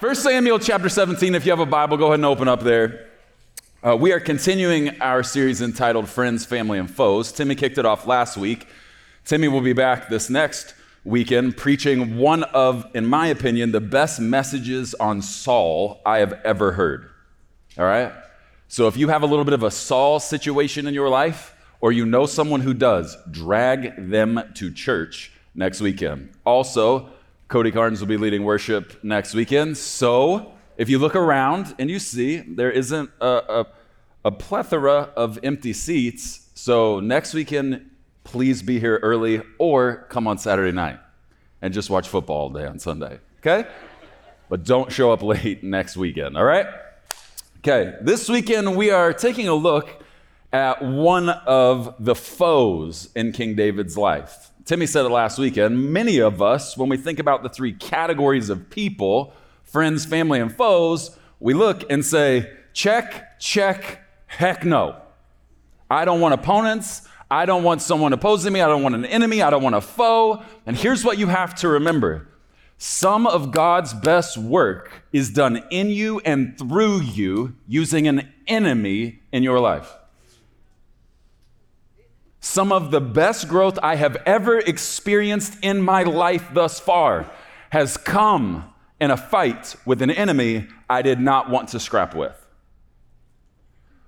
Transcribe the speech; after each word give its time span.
1 0.00 0.14
Samuel 0.14 0.60
chapter 0.60 0.88
17, 0.88 1.34
if 1.34 1.44
you 1.44 1.50
have 1.50 1.58
a 1.58 1.66
Bible, 1.66 1.96
go 1.96 2.06
ahead 2.06 2.20
and 2.20 2.24
open 2.24 2.46
up 2.46 2.62
there. 2.62 3.08
Uh, 3.84 3.96
we 3.96 4.12
are 4.12 4.20
continuing 4.20 4.90
our 5.00 5.24
series 5.24 5.60
entitled 5.60 6.08
Friends, 6.08 6.46
Family, 6.46 6.78
and 6.78 6.88
Foes. 6.88 7.32
Timmy 7.32 7.56
kicked 7.56 7.78
it 7.78 7.84
off 7.84 8.06
last 8.06 8.36
week. 8.36 8.68
Timmy 9.24 9.48
will 9.48 9.60
be 9.60 9.72
back 9.72 10.08
this 10.08 10.30
next 10.30 10.74
weekend 11.02 11.56
preaching 11.56 12.16
one 12.16 12.44
of, 12.44 12.86
in 12.94 13.06
my 13.06 13.26
opinion, 13.26 13.72
the 13.72 13.80
best 13.80 14.20
messages 14.20 14.94
on 14.94 15.20
Saul 15.20 16.00
I 16.06 16.18
have 16.18 16.34
ever 16.44 16.70
heard. 16.70 17.10
All 17.76 17.84
right? 17.84 18.12
So 18.68 18.86
if 18.86 18.96
you 18.96 19.08
have 19.08 19.24
a 19.24 19.26
little 19.26 19.44
bit 19.44 19.54
of 19.54 19.64
a 19.64 19.70
Saul 19.72 20.20
situation 20.20 20.86
in 20.86 20.94
your 20.94 21.08
life, 21.08 21.56
or 21.80 21.90
you 21.90 22.06
know 22.06 22.24
someone 22.24 22.60
who 22.60 22.72
does, 22.72 23.16
drag 23.32 24.10
them 24.10 24.40
to 24.54 24.72
church 24.72 25.32
next 25.56 25.80
weekend. 25.80 26.30
Also, 26.46 27.10
Cody 27.48 27.70
Carnes 27.70 28.00
will 28.00 28.08
be 28.08 28.18
leading 28.18 28.44
worship 28.44 29.02
next 29.02 29.32
weekend. 29.32 29.78
So 29.78 30.52
if 30.76 30.90
you 30.90 30.98
look 30.98 31.16
around 31.16 31.74
and 31.78 31.88
you 31.88 31.98
see 31.98 32.36
there 32.36 32.70
isn't 32.70 33.10
a, 33.22 33.26
a, 33.26 33.66
a 34.26 34.30
plethora 34.30 35.10
of 35.16 35.38
empty 35.42 35.72
seats, 35.72 36.50
so 36.54 37.00
next 37.00 37.32
weekend, 37.32 37.90
please 38.22 38.60
be 38.60 38.78
here 38.78 38.98
early 38.98 39.40
or 39.58 40.06
come 40.10 40.26
on 40.26 40.36
Saturday 40.36 40.72
night 40.72 40.98
and 41.62 41.72
just 41.72 41.88
watch 41.88 42.06
football 42.06 42.36
all 42.36 42.50
day 42.50 42.66
on 42.66 42.78
Sunday, 42.78 43.18
okay? 43.38 43.66
But 44.50 44.64
don't 44.64 44.92
show 44.92 45.10
up 45.10 45.22
late 45.22 45.64
next 45.64 45.96
weekend, 45.96 46.36
all 46.36 46.44
right? 46.44 46.66
Okay, 47.60 47.94
this 48.02 48.28
weekend 48.28 48.76
we 48.76 48.90
are 48.90 49.14
taking 49.14 49.48
a 49.48 49.54
look 49.54 50.04
at 50.52 50.82
one 50.82 51.30
of 51.30 51.94
the 51.98 52.14
foes 52.14 53.08
in 53.16 53.32
King 53.32 53.54
David's 53.54 53.96
life. 53.96 54.50
Timmy 54.68 54.84
said 54.84 55.06
it 55.06 55.08
last 55.08 55.38
weekend. 55.38 55.94
Many 55.94 56.18
of 56.18 56.42
us, 56.42 56.76
when 56.76 56.90
we 56.90 56.98
think 56.98 57.18
about 57.18 57.42
the 57.42 57.48
three 57.48 57.72
categories 57.72 58.50
of 58.50 58.68
people 58.68 59.32
friends, 59.62 60.04
family, 60.04 60.40
and 60.40 60.54
foes 60.54 61.16
we 61.40 61.54
look 61.54 61.90
and 61.90 62.04
say, 62.04 62.52
check, 62.74 63.40
check, 63.40 64.02
heck 64.26 64.66
no. 64.66 65.00
I 65.90 66.04
don't 66.04 66.20
want 66.20 66.34
opponents. 66.34 67.08
I 67.30 67.46
don't 67.46 67.62
want 67.62 67.80
someone 67.80 68.12
opposing 68.12 68.52
me. 68.52 68.60
I 68.60 68.66
don't 68.66 68.82
want 68.82 68.94
an 68.94 69.06
enemy. 69.06 69.40
I 69.40 69.48
don't 69.48 69.62
want 69.62 69.74
a 69.74 69.80
foe. 69.80 70.42
And 70.66 70.76
here's 70.76 71.02
what 71.02 71.16
you 71.16 71.28
have 71.28 71.54
to 71.56 71.68
remember 71.68 72.28
some 72.76 73.26
of 73.26 73.52
God's 73.52 73.94
best 73.94 74.36
work 74.36 75.02
is 75.14 75.30
done 75.30 75.62
in 75.70 75.88
you 75.88 76.20
and 76.26 76.58
through 76.58 77.00
you 77.00 77.56
using 77.66 78.06
an 78.06 78.30
enemy 78.46 79.22
in 79.32 79.42
your 79.42 79.60
life. 79.60 79.96
Some 82.50 82.72
of 82.72 82.90
the 82.90 83.02
best 83.02 83.46
growth 83.46 83.78
I 83.82 83.96
have 83.96 84.16
ever 84.24 84.58
experienced 84.58 85.58
in 85.60 85.82
my 85.82 86.04
life 86.04 86.48
thus 86.54 86.80
far 86.80 87.30
has 87.68 87.98
come 87.98 88.72
in 88.98 89.10
a 89.10 89.18
fight 89.18 89.76
with 89.84 90.00
an 90.00 90.10
enemy 90.10 90.66
I 90.88 91.02
did 91.02 91.20
not 91.20 91.50
want 91.50 91.68
to 91.68 91.78
scrap 91.78 92.14
with. 92.14 92.46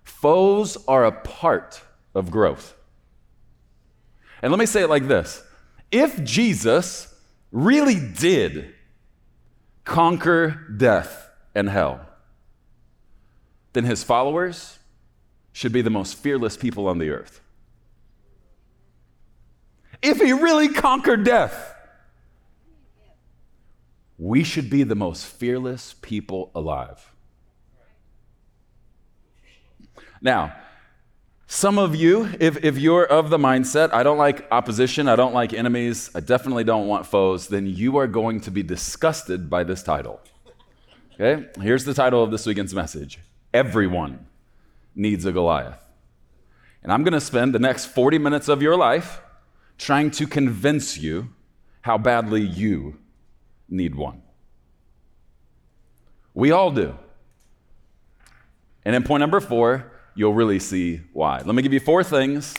Foes 0.05 0.78
are 0.88 1.05
a 1.05 1.12
part 1.12 1.83
of 2.14 2.30
growth. 2.30 2.74
And 4.41 4.50
let 4.50 4.58
me 4.58 4.64
say 4.64 4.84
it 4.84 4.88
like 4.88 5.06
this 5.06 5.42
if 5.92 6.24
Jesus 6.24 7.14
really 7.52 8.00
did 8.00 8.74
conquer 9.84 10.66
death 10.78 11.28
and 11.55 11.68
hell, 11.68 12.00
then 13.74 13.84
his 13.84 14.02
followers 14.02 14.78
should 15.52 15.72
be 15.72 15.83
the 15.83 15.91
most 15.91 16.16
fearless 16.16 16.56
people 16.56 16.88
on 16.88 16.96
the 16.96 17.11
earth 17.11 17.39
if 20.03 20.19
he 20.19 20.33
really 20.33 20.69
conquered 20.69 21.25
death, 21.25 21.75
we 24.19 24.45
should 24.45 24.69
be 24.69 24.83
the 24.83 24.95
most 24.95 25.25
fearless 25.25 25.95
people 26.03 26.51
alive. 26.55 27.12
Now, 30.20 30.55
some 31.47 31.79
of 31.79 31.97
you, 31.97 32.29
if, 32.39 32.62
if 32.62 32.79
you're 32.79 33.05
of 33.05 33.31
the 33.31 33.39
mindset, 33.39 33.92
I 33.92 34.02
don't 34.02 34.19
like 34.19 34.47
opposition, 34.52 35.08
I 35.08 35.17
don't 35.17 35.35
like 35.35 35.52
enemies, 35.52 36.11
I 36.14 36.20
definitely 36.20 36.64
don't 36.64 36.86
want 36.86 37.07
foes, 37.07 37.48
then 37.48 37.67
you 37.67 37.97
are 37.97 38.07
going 38.07 38.41
to 38.42 38.51
be 38.51 38.63
disgusted 38.63 39.51
by 39.51 39.64
this 39.64 39.83
title. 39.83 40.20
Okay? 41.14 41.48
Here's 41.61 41.85
the 41.85 41.95
title 41.95 42.23
of 42.23 42.30
this 42.30 42.47
weekend's 42.47 42.74
message 42.74 43.19
Everyone 43.53 44.27
needs 44.95 45.24
a 45.24 45.33
Goliath. 45.33 45.83
And 46.83 46.92
I'm 46.92 47.03
going 47.05 47.14
to 47.14 47.20
spend 47.20 47.55
the 47.55 47.58
next 47.58 47.86
40 47.86 48.19
minutes 48.19 48.48
of 48.48 48.63
your 48.63 48.77
life 48.77 49.20
trying 49.80 50.11
to 50.11 50.27
convince 50.27 50.98
you 50.98 51.30
how 51.80 51.96
badly 51.96 52.42
you 52.42 52.98
need 53.68 53.95
one. 53.95 54.20
We 56.35 56.51
all 56.51 56.70
do. 56.70 56.96
And 58.85 58.95
in 58.95 59.02
point 59.02 59.20
number 59.20 59.41
four, 59.41 59.91
you'll 60.14 60.35
really 60.35 60.58
see 60.58 61.01
why. 61.14 61.39
Let 61.39 61.55
me 61.55 61.63
give 61.63 61.73
you 61.73 61.80
four 61.80 62.05
things. 62.05 62.55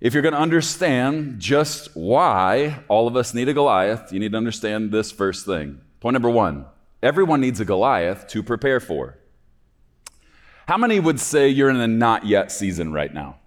If 0.00 0.14
you're 0.14 0.22
going 0.22 0.34
to 0.34 0.40
understand 0.40 1.40
just 1.40 1.88
why 1.96 2.84
all 2.86 3.08
of 3.08 3.16
us 3.16 3.34
need 3.34 3.48
a 3.48 3.52
Goliath, 3.52 4.12
you 4.12 4.20
need 4.20 4.30
to 4.30 4.38
understand 4.38 4.92
this 4.92 5.10
first 5.10 5.46
thing. 5.46 5.80
Point 6.00 6.14
number 6.14 6.30
one 6.30 6.66
everyone 7.02 7.40
needs 7.40 7.58
a 7.58 7.64
Goliath 7.64 8.28
to 8.28 8.42
prepare 8.42 8.78
for. 8.78 9.18
How 10.68 10.76
many 10.76 11.00
would 11.00 11.18
say 11.18 11.48
you're 11.48 11.70
in 11.70 11.76
a 11.76 11.88
not 11.88 12.24
yet 12.24 12.52
season 12.52 12.92
right 12.92 13.12
now? 13.12 13.38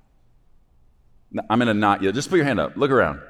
I'm 1.50 1.62
in 1.62 1.68
a 1.68 1.74
not 1.74 2.02
yet. 2.02 2.16
Just 2.16 2.30
put 2.30 2.38
your 2.38 2.46
hand 2.46 2.60
up. 2.60 2.76
Look 2.76 2.92
around. 2.92 3.22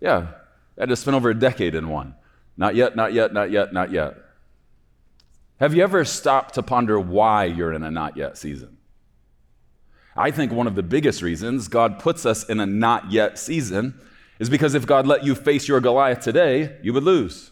Yeah, 0.00 0.28
I 0.76 0.82
had 0.82 0.88
to 0.88 0.96
spend 0.96 1.16
over 1.16 1.30
a 1.30 1.38
decade 1.38 1.74
in 1.74 1.88
one. 1.88 2.14
Not 2.56 2.74
yet, 2.74 2.96
not 2.96 3.12
yet, 3.12 3.32
not 3.32 3.50
yet, 3.50 3.72
not 3.72 3.90
yet. 3.90 4.14
Have 5.58 5.74
you 5.74 5.82
ever 5.82 6.04
stopped 6.04 6.54
to 6.54 6.62
ponder 6.62 6.98
why 6.98 7.44
you're 7.44 7.72
in 7.72 7.82
a 7.82 7.90
not 7.90 8.16
yet 8.16 8.36
season? 8.36 8.78
I 10.16 10.30
think 10.30 10.52
one 10.52 10.66
of 10.66 10.74
the 10.74 10.82
biggest 10.82 11.22
reasons 11.22 11.68
God 11.68 11.98
puts 11.98 12.26
us 12.26 12.44
in 12.44 12.60
a 12.60 12.66
not 12.66 13.10
yet 13.10 13.38
season 13.38 13.98
is 14.38 14.50
because 14.50 14.74
if 14.74 14.86
God 14.86 15.06
let 15.06 15.24
you 15.24 15.34
face 15.34 15.68
your 15.68 15.80
Goliath 15.80 16.20
today, 16.20 16.76
you 16.82 16.92
would 16.92 17.04
lose. 17.04 17.50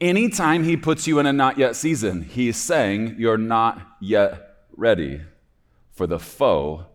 Anytime 0.00 0.64
He 0.64 0.76
puts 0.76 1.06
you 1.06 1.18
in 1.20 1.26
a 1.26 1.32
not 1.32 1.56
yet 1.56 1.76
season, 1.76 2.22
He's 2.22 2.56
saying 2.56 3.16
you're 3.18 3.38
not 3.38 3.96
yet 4.00 4.56
ready 4.76 5.22
for 5.92 6.06
the 6.06 6.18
foe 6.18 6.86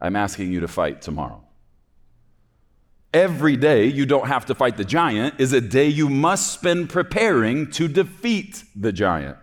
I'm 0.00 0.16
asking 0.16 0.52
you 0.52 0.60
to 0.60 0.68
fight 0.68 1.02
tomorrow. 1.02 1.42
Every 3.12 3.56
day 3.56 3.86
you 3.86 4.04
don't 4.04 4.28
have 4.28 4.46
to 4.46 4.54
fight 4.54 4.76
the 4.76 4.84
giant 4.84 5.40
is 5.40 5.52
a 5.52 5.60
day 5.60 5.88
you 5.88 6.08
must 6.08 6.52
spend 6.52 6.90
preparing 6.90 7.70
to 7.72 7.88
defeat 7.88 8.64
the 8.76 8.92
giant. 8.92 9.38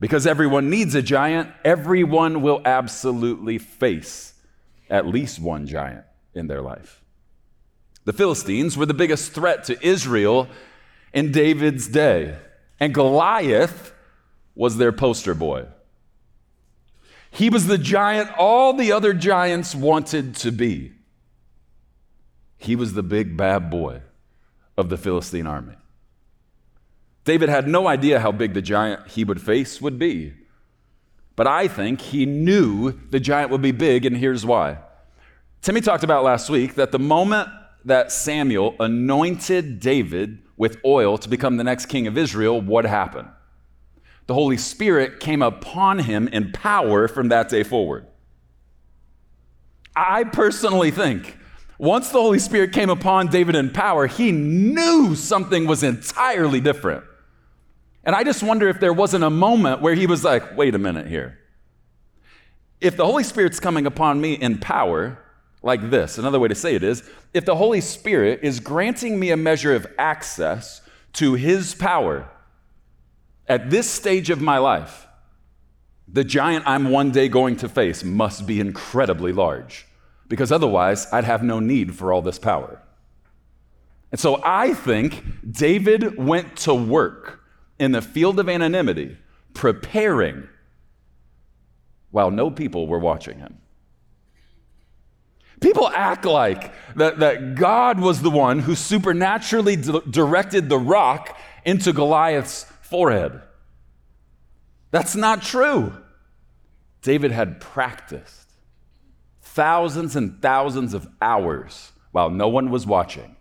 Because 0.00 0.26
everyone 0.26 0.68
needs 0.68 0.94
a 0.94 1.02
giant, 1.02 1.50
everyone 1.64 2.42
will 2.42 2.60
absolutely 2.64 3.58
face 3.58 4.34
at 4.88 5.06
least 5.06 5.38
one 5.38 5.66
giant 5.66 6.04
in 6.34 6.48
their 6.48 6.60
life. 6.62 7.02
The 8.04 8.12
Philistines 8.12 8.76
were 8.76 8.86
the 8.86 8.94
biggest 8.94 9.32
threat 9.32 9.64
to 9.64 9.86
Israel 9.86 10.48
in 11.12 11.32
David's 11.32 11.86
day, 11.86 12.36
and 12.80 12.94
Goliath 12.94 13.92
was 14.54 14.78
their 14.78 14.92
poster 14.92 15.34
boy. 15.34 15.66
He 17.30 17.48
was 17.48 17.66
the 17.66 17.78
giant 17.78 18.30
all 18.36 18.72
the 18.72 18.92
other 18.92 19.12
giants 19.12 19.74
wanted 19.74 20.34
to 20.36 20.50
be. 20.50 20.92
He 22.58 22.76
was 22.76 22.92
the 22.92 23.02
big 23.02 23.36
bad 23.36 23.70
boy 23.70 24.02
of 24.76 24.88
the 24.90 24.98
Philistine 24.98 25.46
army. 25.46 25.74
David 27.24 27.48
had 27.48 27.68
no 27.68 27.86
idea 27.86 28.20
how 28.20 28.32
big 28.32 28.54
the 28.54 28.62
giant 28.62 29.06
he 29.08 29.24
would 29.24 29.40
face 29.40 29.80
would 29.80 29.98
be. 29.98 30.34
But 31.36 31.46
I 31.46 31.68
think 31.68 32.00
he 32.00 32.26
knew 32.26 32.92
the 33.10 33.20
giant 33.20 33.50
would 33.50 33.62
be 33.62 33.72
big, 33.72 34.04
and 34.04 34.16
here's 34.16 34.44
why. 34.44 34.78
Timmy 35.62 35.80
talked 35.80 36.04
about 36.04 36.24
last 36.24 36.50
week 36.50 36.74
that 36.74 36.92
the 36.92 36.98
moment 36.98 37.48
that 37.84 38.12
Samuel 38.12 38.74
anointed 38.80 39.80
David 39.80 40.42
with 40.56 40.78
oil 40.84 41.16
to 41.18 41.28
become 41.28 41.56
the 41.56 41.64
next 41.64 41.86
king 41.86 42.06
of 42.06 42.18
Israel, 42.18 42.60
what 42.60 42.84
happened? 42.84 43.28
The 44.30 44.34
Holy 44.34 44.58
Spirit 44.58 45.18
came 45.18 45.42
upon 45.42 45.98
him 45.98 46.28
in 46.28 46.52
power 46.52 47.08
from 47.08 47.30
that 47.30 47.48
day 47.48 47.64
forward. 47.64 48.06
I 49.96 50.22
personally 50.22 50.92
think 50.92 51.36
once 51.78 52.10
the 52.10 52.20
Holy 52.20 52.38
Spirit 52.38 52.70
came 52.72 52.90
upon 52.90 53.26
David 53.26 53.56
in 53.56 53.70
power, 53.70 54.06
he 54.06 54.30
knew 54.30 55.16
something 55.16 55.66
was 55.66 55.82
entirely 55.82 56.60
different. 56.60 57.02
And 58.04 58.14
I 58.14 58.22
just 58.22 58.44
wonder 58.44 58.68
if 58.68 58.78
there 58.78 58.92
wasn't 58.92 59.24
a 59.24 59.30
moment 59.30 59.82
where 59.82 59.96
he 59.96 60.06
was 60.06 60.22
like, 60.22 60.56
wait 60.56 60.76
a 60.76 60.78
minute 60.78 61.08
here. 61.08 61.36
If 62.80 62.96
the 62.96 63.04
Holy 63.04 63.24
Spirit's 63.24 63.58
coming 63.58 63.84
upon 63.84 64.20
me 64.20 64.34
in 64.34 64.58
power, 64.58 65.18
like 65.60 65.90
this, 65.90 66.18
another 66.18 66.38
way 66.38 66.46
to 66.46 66.54
say 66.54 66.76
it 66.76 66.84
is 66.84 67.02
if 67.34 67.44
the 67.44 67.56
Holy 67.56 67.80
Spirit 67.80 68.38
is 68.44 68.60
granting 68.60 69.18
me 69.18 69.32
a 69.32 69.36
measure 69.36 69.74
of 69.74 69.88
access 69.98 70.82
to 71.14 71.34
his 71.34 71.74
power, 71.74 72.30
at 73.50 73.68
this 73.68 73.90
stage 73.90 74.30
of 74.30 74.40
my 74.40 74.58
life, 74.58 75.08
the 76.06 76.22
giant 76.22 76.66
I'm 76.68 76.90
one 76.90 77.10
day 77.10 77.28
going 77.28 77.56
to 77.56 77.68
face 77.68 78.04
must 78.04 78.46
be 78.46 78.60
incredibly 78.60 79.32
large, 79.32 79.86
because 80.28 80.52
otherwise 80.52 81.12
I'd 81.12 81.24
have 81.24 81.42
no 81.42 81.58
need 81.58 81.96
for 81.96 82.12
all 82.12 82.22
this 82.22 82.38
power. 82.38 82.80
And 84.12 84.20
so 84.20 84.40
I 84.44 84.72
think 84.72 85.24
David 85.50 86.16
went 86.16 86.56
to 86.58 86.72
work 86.74 87.40
in 87.80 87.90
the 87.90 88.00
field 88.00 88.38
of 88.38 88.48
anonymity, 88.48 89.18
preparing 89.52 90.48
while 92.12 92.30
no 92.30 92.52
people 92.52 92.86
were 92.86 93.00
watching 93.00 93.40
him. 93.40 93.58
People 95.60 95.88
act 95.88 96.24
like 96.24 96.72
that, 96.94 97.18
that 97.18 97.56
God 97.56 97.98
was 97.98 98.22
the 98.22 98.30
one 98.30 98.60
who 98.60 98.76
supernaturally 98.76 99.74
d- 99.74 100.00
directed 100.08 100.68
the 100.68 100.78
rock 100.78 101.36
into 101.64 101.92
Goliath's 101.92 102.66
forehead. 102.90 103.40
That's 104.90 105.14
not 105.14 105.42
true. 105.42 105.92
David 107.02 107.30
had 107.30 107.60
practiced 107.60 108.50
thousands 109.40 110.16
and 110.16 110.42
thousands 110.42 110.92
of 110.92 111.08
hours 111.22 111.92
while 112.12 112.28
no 112.28 112.48
one 112.48 112.70
was 112.70 112.86
watching, 112.86 113.36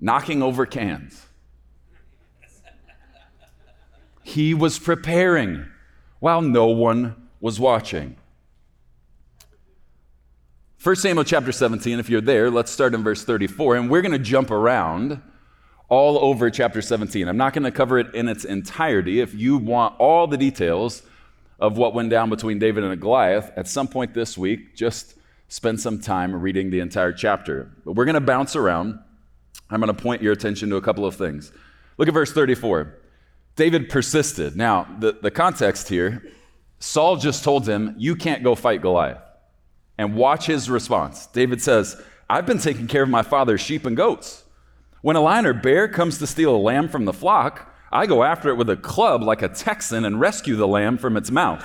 knocking 0.00 0.42
over 0.42 0.66
cans. 0.66 1.26
He 4.22 4.52
was 4.54 4.78
preparing 4.78 5.66
while 6.18 6.42
no 6.42 6.66
one 6.66 7.28
was 7.40 7.60
watching. 7.60 8.16
1 10.82 10.96
Samuel 10.96 11.24
chapter 11.24 11.52
17, 11.52 11.98
if 11.98 12.08
you're 12.08 12.20
there, 12.20 12.50
let's 12.50 12.70
start 12.70 12.94
in 12.94 13.02
verse 13.02 13.24
34, 13.24 13.76
and 13.76 13.90
we're 13.90 14.02
going 14.02 14.12
to 14.12 14.18
jump 14.18 14.50
around 14.50 15.20
all 15.88 16.18
over 16.18 16.50
chapter 16.50 16.82
17. 16.82 17.28
I'm 17.28 17.36
not 17.36 17.52
going 17.52 17.64
to 17.64 17.70
cover 17.70 17.98
it 17.98 18.14
in 18.14 18.28
its 18.28 18.44
entirety. 18.44 19.20
If 19.20 19.34
you 19.34 19.56
want 19.56 19.98
all 19.98 20.26
the 20.26 20.36
details 20.36 21.02
of 21.58 21.78
what 21.78 21.94
went 21.94 22.10
down 22.10 22.28
between 22.28 22.58
David 22.58 22.84
and 22.84 23.00
Goliath, 23.00 23.52
at 23.56 23.68
some 23.68 23.88
point 23.88 24.14
this 24.14 24.36
week, 24.36 24.74
just 24.74 25.14
spend 25.48 25.80
some 25.80 26.00
time 26.00 26.34
reading 26.34 26.70
the 26.70 26.80
entire 26.80 27.12
chapter. 27.12 27.70
But 27.84 27.92
we're 27.92 28.04
going 28.04 28.14
to 28.14 28.20
bounce 28.20 28.56
around. 28.56 28.98
I'm 29.70 29.80
going 29.80 29.94
to 29.94 30.02
point 30.02 30.22
your 30.22 30.32
attention 30.32 30.70
to 30.70 30.76
a 30.76 30.82
couple 30.82 31.06
of 31.06 31.14
things. 31.14 31.52
Look 31.98 32.08
at 32.08 32.14
verse 32.14 32.32
34. 32.32 32.94
David 33.54 33.88
persisted. 33.88 34.56
Now, 34.56 34.86
the, 34.98 35.12
the 35.12 35.30
context 35.30 35.88
here 35.88 36.22
Saul 36.78 37.16
just 37.16 37.42
told 37.42 37.68
him, 37.68 37.94
You 37.98 38.16
can't 38.16 38.42
go 38.42 38.54
fight 38.54 38.82
Goliath. 38.82 39.22
And 39.98 40.14
watch 40.14 40.46
his 40.46 40.68
response. 40.68 41.26
David 41.28 41.62
says, 41.62 42.00
I've 42.28 42.44
been 42.44 42.58
taking 42.58 42.86
care 42.86 43.02
of 43.02 43.08
my 43.08 43.22
father's 43.22 43.62
sheep 43.62 43.86
and 43.86 43.96
goats. 43.96 44.44
When 45.02 45.16
a 45.16 45.20
lion 45.20 45.46
or 45.46 45.52
bear 45.52 45.88
comes 45.88 46.18
to 46.18 46.26
steal 46.26 46.54
a 46.54 46.58
lamb 46.58 46.88
from 46.88 47.04
the 47.04 47.12
flock, 47.12 47.72
I 47.92 48.06
go 48.06 48.22
after 48.24 48.48
it 48.48 48.56
with 48.56 48.68
a 48.70 48.76
club 48.76 49.22
like 49.22 49.42
a 49.42 49.48
Texan 49.48 50.04
and 50.04 50.20
rescue 50.20 50.56
the 50.56 50.66
lamb 50.66 50.98
from 50.98 51.16
its 51.16 51.30
mouth. 51.30 51.64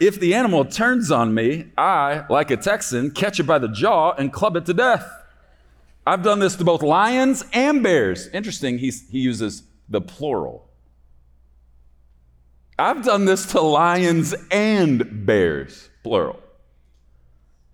if 0.00 0.18
the 0.20 0.34
animal 0.34 0.64
turns 0.64 1.10
on 1.10 1.32
me, 1.32 1.70
I, 1.78 2.24
like 2.28 2.50
a 2.50 2.56
Texan, 2.56 3.10
catch 3.10 3.40
it 3.40 3.44
by 3.44 3.58
the 3.58 3.68
jaw 3.68 4.12
and 4.12 4.32
club 4.32 4.56
it 4.56 4.66
to 4.66 4.74
death. 4.74 5.08
I've 6.06 6.22
done 6.22 6.40
this 6.40 6.56
to 6.56 6.64
both 6.64 6.82
lions 6.82 7.44
and 7.52 7.82
bears. 7.82 8.28
Interesting, 8.28 8.78
he 8.78 8.92
uses 9.10 9.62
the 9.88 10.00
plural. 10.00 10.68
I've 12.78 13.04
done 13.04 13.24
this 13.24 13.46
to 13.52 13.60
lions 13.60 14.34
and 14.50 15.24
bears, 15.24 15.88
plural. 16.02 16.40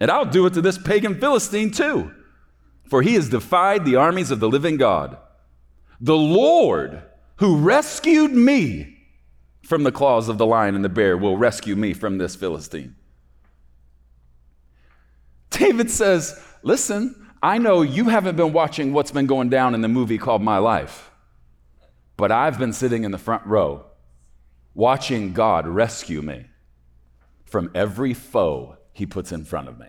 And 0.01 0.11
I'll 0.11 0.27
do 0.27 0.45
it 0.47 0.55
to 0.55 0.61
this 0.61 0.77
pagan 0.77 1.19
Philistine 1.19 1.71
too 1.71 2.13
for 2.89 3.03
he 3.03 3.15
has 3.15 3.29
defied 3.29 3.85
the 3.85 3.97
armies 3.97 4.31
of 4.31 4.41
the 4.41 4.49
living 4.49 4.77
God. 4.77 5.17
The 6.01 6.17
Lord 6.17 7.03
who 7.37 7.59
rescued 7.59 8.33
me 8.33 8.97
from 9.63 9.83
the 9.83 9.93
claws 9.93 10.29
of 10.29 10.39
the 10.39 10.47
lion 10.47 10.75
and 10.75 10.85
the 10.85 10.89
bear 10.89 11.17
will 11.17 11.37
rescue 11.37 11.77
me 11.77 11.93
from 11.93 12.19
this 12.19 12.35
Philistine. 12.35 12.97
David 15.51 15.91
says, 15.91 16.41
Listen, 16.63 17.31
I 17.43 17.59
know 17.59 17.83
you 17.83 18.09
haven't 18.09 18.37
been 18.37 18.53
watching 18.53 18.93
what's 18.93 19.11
been 19.11 19.27
going 19.27 19.49
down 19.49 19.75
in 19.75 19.81
the 19.81 19.89
movie 19.89 20.19
called 20.19 20.43
My 20.43 20.59
Life, 20.59 21.11
but 22.17 22.33
I've 22.33 22.59
been 22.59 22.73
sitting 22.73 23.05
in 23.05 23.11
the 23.11 23.19
front 23.19 23.47
row 23.47 23.85
watching 24.75 25.33
God 25.33 25.67
rescue 25.67 26.23
me 26.23 26.47
from 27.45 27.71
every 27.75 28.15
foe 28.15 28.77
he 28.93 29.07
puts 29.07 29.33
in 29.33 29.45
front 29.45 29.69
of 29.69 29.79
me. 29.79 29.87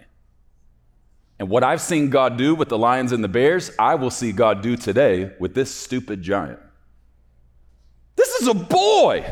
And 1.39 1.49
what 1.49 1.63
I've 1.63 1.81
seen 1.81 2.09
God 2.09 2.37
do 2.37 2.53
with 2.53 2.67
the 2.67 2.77
lions 2.77 3.13
and 3.13 3.23
the 3.23 3.29
bears, 3.29 3.71
I 3.79 3.95
will 3.95 4.11
see 4.11 4.33
God 4.33 4.61
do 4.61 4.75
today 4.75 5.31
with 5.39 5.55
this 5.55 5.73
stupid 5.73 6.21
giant. 6.21 6.59
This 8.17 8.41
is 8.41 8.47
a 8.49 8.53
boy 8.53 9.25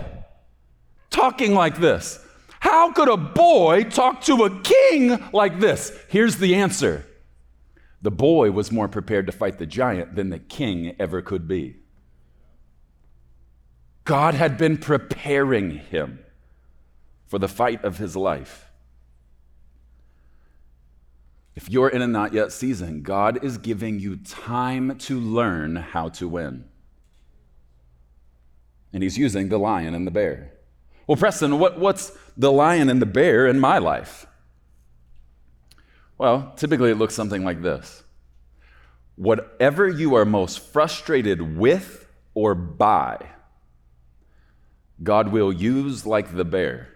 talking 1.10 1.54
like 1.54 1.80
this. 1.80 2.24
How 2.62 2.94
could 2.94 3.10
a 3.10 3.18
boy 3.18 3.84
talk 3.84 4.22
to 4.22 4.46
a 4.46 4.62
king 4.62 5.22
like 5.34 5.60
this? 5.60 5.92
Here's 6.08 6.38
the 6.38 6.56
answer 6.56 7.06
the 8.02 8.12
boy 8.12 8.52
was 8.52 8.72
more 8.72 8.88
prepared 8.88 9.26
to 9.26 9.32
fight 9.32 9.58
the 9.58 9.66
giant 9.66 10.16
than 10.16 10.30
the 10.30 10.40
king 10.40 10.96
ever 11.00 11.22
could 11.22 11.48
be. 11.48 11.78
God 14.06 14.36
had 14.36 14.58
been 14.58 14.78
preparing 14.78 15.72
him 15.72 16.20
for 17.26 17.40
the 17.40 17.50
fight 17.50 17.84
of 17.84 17.98
his 17.98 18.16
life. 18.16 18.67
If 21.58 21.72
you're 21.72 21.90
in 21.90 22.04
a 22.04 22.08
not 22.08 22.34
yet 22.34 22.52
season, 22.52 23.02
God 23.02 23.44
is 23.44 23.58
giving 23.58 24.00
you 24.00 24.18
time 24.18 24.96
to 25.00 25.20
learn 25.20 25.76
how 25.76 26.10
to 26.10 26.28
win. 26.28 26.66
And 28.94 29.02
He's 29.02 29.18
using 29.18 29.50
the 29.50 29.58
lion 29.58 29.96
and 29.96 30.06
the 30.06 30.12
bear. 30.12 30.54
Well, 31.08 31.18
Preston, 31.18 31.58
what, 31.58 31.80
what's 31.80 32.16
the 32.38 32.52
lion 32.52 32.90
and 32.90 33.02
the 33.02 33.08
bear 33.08 33.48
in 33.48 33.60
my 33.60 33.80
life? 33.80 34.28
Well, 36.20 36.54
typically 36.58 36.92
it 36.92 37.00
looks 37.00 37.16
something 37.16 37.44
like 37.44 37.64
this 37.64 38.04
Whatever 39.16 39.88
you 39.88 40.14
are 40.14 40.26
most 40.26 40.60
frustrated 40.60 41.58
with 41.58 42.08
or 42.36 42.54
by, 42.54 43.32
God 45.02 45.30
will 45.30 45.52
use 45.52 46.06
like 46.06 46.36
the 46.36 46.46
bear 46.46 46.90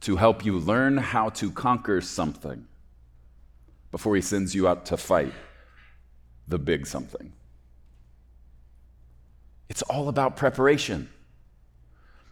to 0.00 0.16
help 0.16 0.44
you 0.44 0.58
learn 0.58 0.96
how 0.96 1.28
to 1.28 1.52
conquer 1.52 2.00
something 2.00 2.66
before 3.94 4.16
he 4.16 4.20
sends 4.20 4.56
you 4.56 4.66
out 4.66 4.86
to 4.86 4.96
fight 4.96 5.32
the 6.48 6.58
big 6.58 6.84
something. 6.84 7.32
It's 9.68 9.82
all 9.82 10.08
about 10.08 10.36
preparation. 10.36 11.08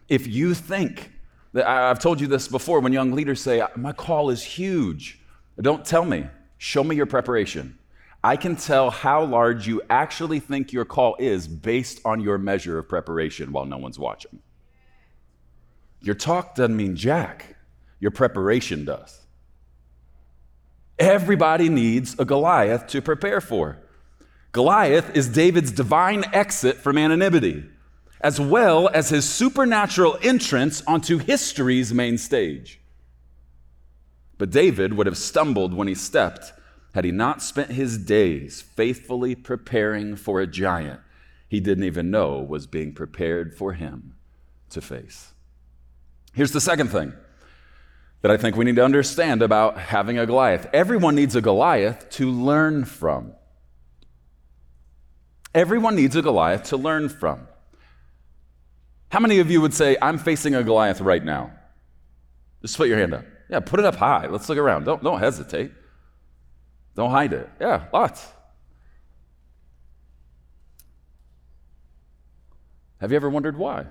If 0.09 0.27
you 0.27 0.55
think 0.55 1.09
that 1.53 1.65
I've 1.65 1.99
told 1.99 2.19
you 2.19 2.27
this 2.27 2.49
before 2.49 2.81
when 2.81 2.91
young 2.91 3.13
leaders 3.13 3.41
say, 3.41 3.65
My 3.77 3.93
call 3.93 4.29
is 4.29 4.43
huge, 4.43 5.21
don't 5.61 5.85
tell 5.85 6.03
me, 6.03 6.27
show 6.57 6.83
me 6.83 6.97
your 6.97 7.05
preparation. 7.05 7.79
I 8.25 8.35
can 8.35 8.57
tell 8.57 8.89
how 8.89 9.23
large 9.23 9.65
you 9.65 9.81
actually 9.89 10.41
think 10.41 10.73
your 10.73 10.83
call 10.83 11.15
is 11.17 11.47
based 11.47 12.01
on 12.03 12.19
your 12.19 12.37
measure 12.37 12.77
of 12.77 12.89
preparation 12.89 13.53
while 13.53 13.65
no 13.65 13.77
one's 13.77 13.97
watching. 13.97 14.39
Your 16.01 16.15
talk 16.15 16.55
doesn't 16.55 16.75
mean 16.75 16.97
jack, 16.97 17.55
your 18.01 18.11
preparation 18.11 18.83
does. 18.83 19.22
Everybody 21.03 21.67
needs 21.67 22.15
a 22.17 22.23
Goliath 22.23 22.87
to 22.87 23.01
prepare 23.01 23.41
for. 23.41 23.77
Goliath 24.53 25.13
is 25.17 25.27
David's 25.27 25.73
divine 25.73 26.23
exit 26.31 26.77
from 26.77 26.97
anonymity, 26.97 27.65
as 28.21 28.39
well 28.39 28.87
as 28.93 29.09
his 29.09 29.29
supernatural 29.29 30.17
entrance 30.21 30.81
onto 30.87 31.17
history's 31.17 31.93
main 31.93 32.17
stage. 32.17 32.79
But 34.37 34.49
David 34.49 34.93
would 34.93 35.07
have 35.07 35.17
stumbled 35.17 35.73
when 35.73 35.89
he 35.89 35.95
stepped 35.95 36.53
had 36.93 37.03
he 37.03 37.11
not 37.11 37.41
spent 37.41 37.71
his 37.71 37.97
days 37.97 38.61
faithfully 38.61 39.35
preparing 39.35 40.15
for 40.15 40.39
a 40.39 40.47
giant 40.47 41.01
he 41.49 41.59
didn't 41.59 41.83
even 41.83 42.09
know 42.09 42.39
was 42.39 42.65
being 42.65 42.93
prepared 42.93 43.53
for 43.53 43.73
him 43.73 44.15
to 44.69 44.79
face. 44.79 45.33
Here's 46.33 46.53
the 46.53 46.61
second 46.61 46.87
thing 46.87 47.13
that 48.23 48.31
I 48.31 48.37
think 48.37 48.55
we 48.55 48.63
need 48.63 48.77
to 48.77 48.85
understand 48.85 49.41
about 49.41 49.77
having 49.77 50.17
a 50.17 50.25
Goliath. 50.25 50.67
Everyone 50.71 51.13
needs 51.13 51.35
a 51.35 51.41
Goliath 51.41 52.09
to 52.11 52.31
learn 52.31 52.85
from. 52.85 53.33
Everyone 55.53 55.95
needs 55.95 56.15
a 56.15 56.21
Goliath 56.21 56.63
to 56.69 56.77
learn 56.77 57.09
from. 57.09 57.47
How 59.09 59.19
many 59.19 59.39
of 59.39 59.51
you 59.51 59.59
would 59.59 59.73
say, 59.73 59.97
I'm 60.01 60.17
facing 60.17 60.55
a 60.55 60.63
Goliath 60.63 61.01
right 61.01 61.23
now? 61.23 61.51
Just 62.61 62.77
put 62.77 62.87
your 62.87 62.97
hand 62.97 63.13
up. 63.13 63.25
Yeah, 63.49 63.59
put 63.59 63.81
it 63.81 63.85
up 63.85 63.95
high. 63.95 64.27
Let's 64.27 64.47
look 64.47 64.57
around. 64.57 64.85
Don't, 64.85 65.03
don't 65.03 65.19
hesitate. 65.19 65.71
Don't 66.95 67.11
hide 67.11 67.33
it. 67.33 67.49
Yeah, 67.59 67.87
lots. 67.91 68.25
Have 73.01 73.11
you 73.11 73.17
ever 73.17 73.29
wondered 73.29 73.57
why 73.57 73.85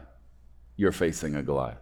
you're 0.76 0.90
facing 0.90 1.36
a 1.36 1.42
Goliath? 1.42 1.76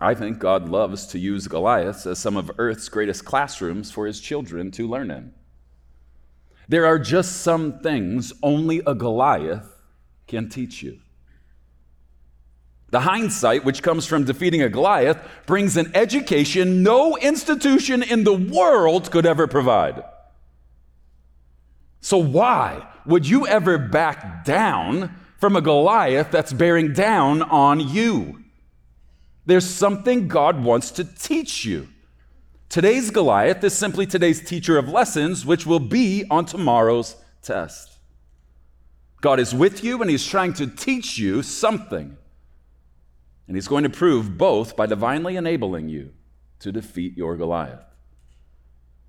I 0.00 0.14
think 0.14 0.38
God 0.38 0.68
loves 0.68 1.06
to 1.08 1.18
use 1.18 1.48
Goliaths 1.48 2.06
as 2.06 2.18
some 2.18 2.36
of 2.36 2.50
Earth's 2.58 2.88
greatest 2.88 3.24
classrooms 3.24 3.90
for 3.90 4.06
his 4.06 4.20
children 4.20 4.70
to 4.72 4.86
learn 4.86 5.10
in. 5.10 5.32
There 6.68 6.84
are 6.84 6.98
just 6.98 7.42
some 7.42 7.78
things 7.78 8.32
only 8.42 8.82
a 8.86 8.94
Goliath 8.94 9.82
can 10.26 10.48
teach 10.48 10.82
you. 10.82 10.98
The 12.90 13.00
hindsight, 13.00 13.64
which 13.64 13.82
comes 13.82 14.06
from 14.06 14.24
defeating 14.24 14.62
a 14.62 14.68
Goliath, 14.68 15.18
brings 15.46 15.76
an 15.76 15.90
education 15.94 16.82
no 16.82 17.16
institution 17.16 18.02
in 18.02 18.24
the 18.24 18.36
world 18.36 19.10
could 19.10 19.26
ever 19.26 19.46
provide. 19.46 20.04
So, 22.00 22.18
why 22.18 22.86
would 23.04 23.28
you 23.28 23.46
ever 23.46 23.78
back 23.78 24.44
down 24.44 25.16
from 25.38 25.56
a 25.56 25.60
Goliath 25.60 26.30
that's 26.30 26.52
bearing 26.52 26.92
down 26.92 27.42
on 27.42 27.80
you? 27.80 28.44
There's 29.46 29.68
something 29.68 30.26
God 30.28 30.62
wants 30.62 30.90
to 30.92 31.04
teach 31.04 31.64
you. 31.64 31.88
Today's 32.68 33.10
Goliath 33.10 33.62
is 33.62 33.74
simply 33.74 34.04
today's 34.04 34.44
teacher 34.44 34.76
of 34.76 34.88
lessons, 34.88 35.46
which 35.46 35.64
will 35.64 35.80
be 35.80 36.24
on 36.28 36.44
tomorrow's 36.44 37.16
test. 37.42 37.98
God 39.20 39.38
is 39.38 39.54
with 39.54 39.84
you 39.84 40.00
and 40.02 40.10
He's 40.10 40.26
trying 40.26 40.52
to 40.54 40.66
teach 40.66 41.16
you 41.16 41.42
something. 41.42 42.16
And 43.46 43.56
He's 43.56 43.68
going 43.68 43.84
to 43.84 43.90
prove 43.90 44.36
both 44.36 44.76
by 44.76 44.86
divinely 44.86 45.36
enabling 45.36 45.88
you 45.88 46.12
to 46.58 46.72
defeat 46.72 47.16
your 47.16 47.36
Goliath. 47.36 47.84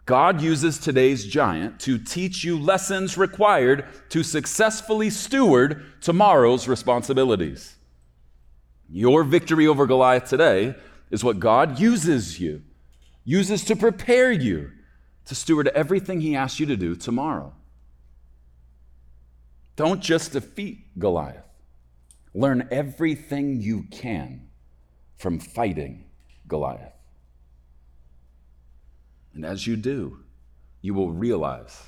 God 0.06 0.39
uses 0.39 0.77
today's 0.77 1.25
giant 1.25 1.79
to 1.82 1.98
teach 1.98 2.44
you 2.44 2.58
lessons 2.58 3.17
required 3.17 3.86
to 4.10 4.24
successfully 4.24 5.10
steward 5.10 5.84
tomorrow's 6.00 6.67
responsibilities. 6.67 7.76
Your 8.89 9.24
victory 9.24 9.67
over 9.67 9.86
Goliath 9.86 10.29
today 10.29 10.75
is 11.12 11.24
what 11.24 11.39
God 11.39 11.79
uses 11.79 12.39
you, 12.39 12.63
uses 13.25 13.63
to 13.65 13.75
prepare 13.75 14.32
you 14.32 14.72
to 15.25 15.36
steward 15.36 15.67
everything 15.70 16.22
He 16.22 16.36
asks 16.36 16.60
you 16.60 16.65
to 16.67 16.77
do 16.77 16.96
tomorrow. 16.96 17.53
Don't 19.75 20.01
just 20.01 20.32
defeat 20.32 20.98
Goliath, 20.98 21.46
learn 22.34 22.67
everything 22.72 23.62
you 23.62 23.84
can 23.91 24.48
from 25.17 25.39
fighting 25.39 26.06
Goliath. 26.48 26.94
And 29.34 29.46
as 29.46 29.67
you 29.67 29.75
do, 29.75 30.24
you 30.82 30.94
will 30.94 31.12
realize 31.12 31.84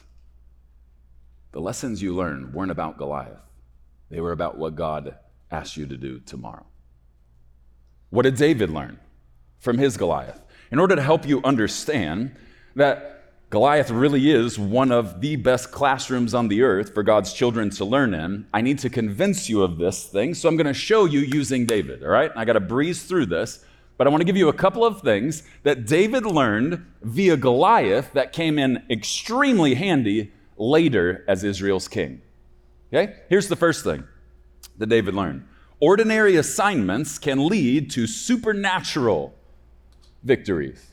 the 1.51 1.61
lessons 1.61 2.01
you 2.01 2.13
learned 2.13 2.53
weren't 2.53 2.71
about 2.71 2.97
Goliath, 2.97 3.39
they 4.09 4.19
were 4.19 4.33
about 4.33 4.57
what 4.57 4.75
God 4.75 5.15
asked 5.49 5.77
you 5.77 5.87
to 5.87 5.97
do 5.97 6.19
tomorrow. 6.19 6.65
What 8.09 8.23
did 8.23 8.35
David 8.35 8.69
learn 8.69 8.99
from 9.59 9.77
his 9.77 9.97
Goliath? 9.97 10.41
In 10.71 10.79
order 10.79 10.95
to 10.95 11.01
help 11.01 11.27
you 11.27 11.41
understand 11.43 12.35
that 12.75 13.19
Goliath 13.49 13.89
really 13.89 14.29
is 14.29 14.59
one 14.59 14.91
of 14.91 15.21
the 15.21 15.35
best 15.35 15.71
classrooms 15.71 16.35
on 16.35 16.47
the 16.47 16.61
earth 16.61 16.93
for 16.93 17.01
God's 17.01 17.33
children 17.33 17.71
to 17.71 17.85
learn 17.85 18.13
in. 18.13 18.45
I 18.53 18.61
need 18.61 18.77
to 18.79 18.89
convince 18.91 19.49
you 19.49 19.63
of 19.63 19.79
this 19.79 20.05
thing, 20.05 20.35
so 20.35 20.47
I'm 20.47 20.55
going 20.55 20.67
to 20.67 20.73
show 20.73 21.05
you 21.05 21.21
using 21.21 21.65
David, 21.65 22.03
all 22.03 22.09
right? 22.09 22.31
I 22.35 22.45
got 22.45 22.53
to 22.53 22.59
breeze 22.59 23.03
through 23.03 23.25
this, 23.25 23.65
but 23.97 24.05
I 24.05 24.11
want 24.11 24.21
to 24.21 24.25
give 24.25 24.37
you 24.37 24.49
a 24.49 24.53
couple 24.53 24.85
of 24.85 25.01
things 25.01 25.43
that 25.63 25.87
David 25.87 26.27
learned 26.27 26.85
via 27.01 27.37
Goliath 27.37 28.13
that 28.13 28.33
came 28.33 28.59
in 28.59 28.83
extremely 28.89 29.73
handy 29.73 30.31
later 30.55 31.25
as 31.27 31.43
Israel's 31.43 31.87
king. 31.87 32.21
Okay? 32.93 33.15
Here's 33.29 33.47
the 33.47 33.55
first 33.55 33.83
thing 33.83 34.03
that 34.77 34.87
David 34.87 35.15
learned 35.15 35.43
ordinary 35.79 36.35
assignments 36.35 37.17
can 37.17 37.47
lead 37.47 37.89
to 37.91 38.05
supernatural 38.05 39.33
victories. 40.23 40.87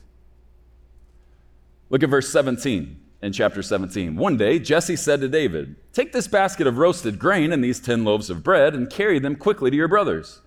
Look 1.89 2.03
at 2.03 2.09
verse 2.09 2.29
17 2.29 2.99
in 3.21 3.33
chapter 3.33 3.61
17. 3.61 4.15
One 4.15 4.37
day, 4.37 4.59
Jesse 4.59 4.95
said 4.95 5.21
to 5.21 5.27
David, 5.27 5.75
Take 5.93 6.13
this 6.13 6.27
basket 6.27 6.67
of 6.67 6.77
roasted 6.77 7.19
grain 7.19 7.51
and 7.51 7.63
these 7.63 7.79
10 7.79 8.03
loaves 8.03 8.29
of 8.29 8.43
bread 8.43 8.73
and 8.73 8.89
carry 8.89 9.19
them 9.19 9.35
quickly 9.35 9.71
to 9.71 9.77
your 9.77 9.87
brothers, 9.87 10.41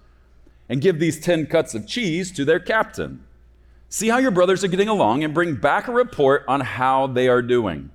and 0.69 0.81
give 0.81 0.99
these 0.99 1.21
10 1.21 1.47
cuts 1.47 1.75
of 1.75 1.87
cheese 1.87 2.31
to 2.33 2.45
their 2.45 2.61
captain. 2.61 3.25
See 3.89 4.09
how 4.09 4.19
your 4.19 4.31
brothers 4.31 4.63
are 4.63 4.69
getting 4.69 4.89
along 4.89 5.25
and 5.25 5.35
bring 5.35 5.57
back 5.57 5.89
a 5.89 5.93
report 5.93 6.45
on 6.47 6.61
how 6.61 7.09
they 7.09 7.29
are 7.29 7.43
doing. 7.43 7.91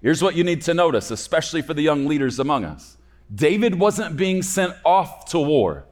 Here's 0.00 0.22
what 0.22 0.36
you 0.36 0.44
need 0.44 0.62
to 0.62 0.74
notice, 0.74 1.10
especially 1.10 1.60
for 1.60 1.74
the 1.74 1.82
young 1.82 2.06
leaders 2.06 2.38
among 2.38 2.64
us 2.64 2.97
David 3.34 3.74
wasn't 3.78 4.16
being 4.16 4.42
sent 4.42 4.74
off 4.84 5.26
to 5.30 5.38
war. 5.38 5.84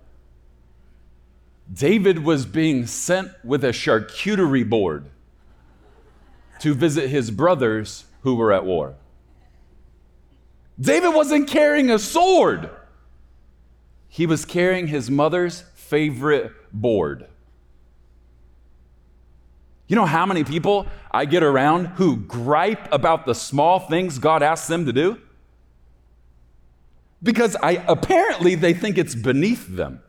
David 1.73 2.25
was 2.25 2.47
being 2.47 2.87
sent 2.87 3.31
with 3.45 3.65
a 3.65 3.71
charcuterie 3.71 4.69
board 4.69 5.07
to 6.61 6.75
visit 6.75 7.09
his 7.11 7.31
brothers 7.31 8.05
who 8.23 8.37
were 8.37 8.53
at 8.53 8.65
war. 8.65 8.95
David 10.81 11.11
wasn't 11.11 11.49
carrying 11.49 11.91
a 11.91 11.99
sword, 11.99 12.71
he 14.09 14.27
was 14.27 14.45
carrying 14.45 14.87
his 14.87 15.11
mother's 15.11 15.63
favorite 15.75 16.53
board. 16.73 17.27
You 19.89 19.95
know 19.95 20.07
how 20.07 20.27
many 20.27 20.43
people 20.43 20.87
I 21.13 21.27
get 21.27 21.43
around 21.43 21.87
who 21.87 22.17
gripe 22.17 22.93
about 22.93 23.25
the 23.25 23.35
small 23.35 23.79
things 23.79 24.19
God 24.19 24.43
asks 24.43 24.67
them 24.67 24.87
to 24.87 24.93
do? 24.93 25.21
Because 27.27 27.57
I 27.61 27.85
apparently 27.89 28.55
they 28.55 28.73
think 28.73 28.97
it's 28.97 29.17
beneath 29.17 29.67
them. 29.67 30.01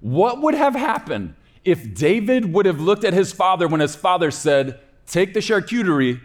What 0.00 0.42
would 0.42 0.54
have 0.54 0.74
happened 0.74 1.34
if 1.64 1.94
David 1.94 2.52
would 2.52 2.66
have 2.66 2.78
looked 2.78 3.04
at 3.04 3.14
his 3.14 3.32
father 3.32 3.66
when 3.66 3.80
his 3.80 3.96
father 3.96 4.30
said, 4.30 4.78
Take 5.06 5.32
the 5.32 5.40
charcuterie 5.40 6.20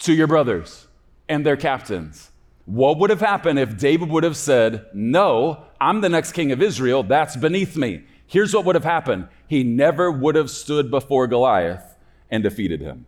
to 0.00 0.12
your 0.12 0.26
brothers 0.26 0.86
and 1.26 1.44
their 1.44 1.56
captains. 1.56 2.30
What 2.66 2.98
would 2.98 3.08
have 3.08 3.20
happened 3.20 3.58
if 3.58 3.78
David 3.78 4.10
would 4.10 4.24
have 4.24 4.36
said, 4.36 4.86
No, 4.92 5.64
I'm 5.80 6.02
the 6.02 6.10
next 6.10 6.32
king 6.32 6.52
of 6.52 6.60
Israel. 6.60 7.02
That's 7.02 7.36
beneath 7.36 7.76
me. 7.76 8.04
Here's 8.26 8.54
what 8.54 8.66
would 8.66 8.76
have 8.76 8.84
happened 8.84 9.28
he 9.48 9.64
never 9.64 10.10
would 10.12 10.34
have 10.34 10.50
stood 10.50 10.90
before 10.90 11.26
Goliath 11.26 11.96
and 12.30 12.42
defeated 12.42 12.82
him. 12.82 13.06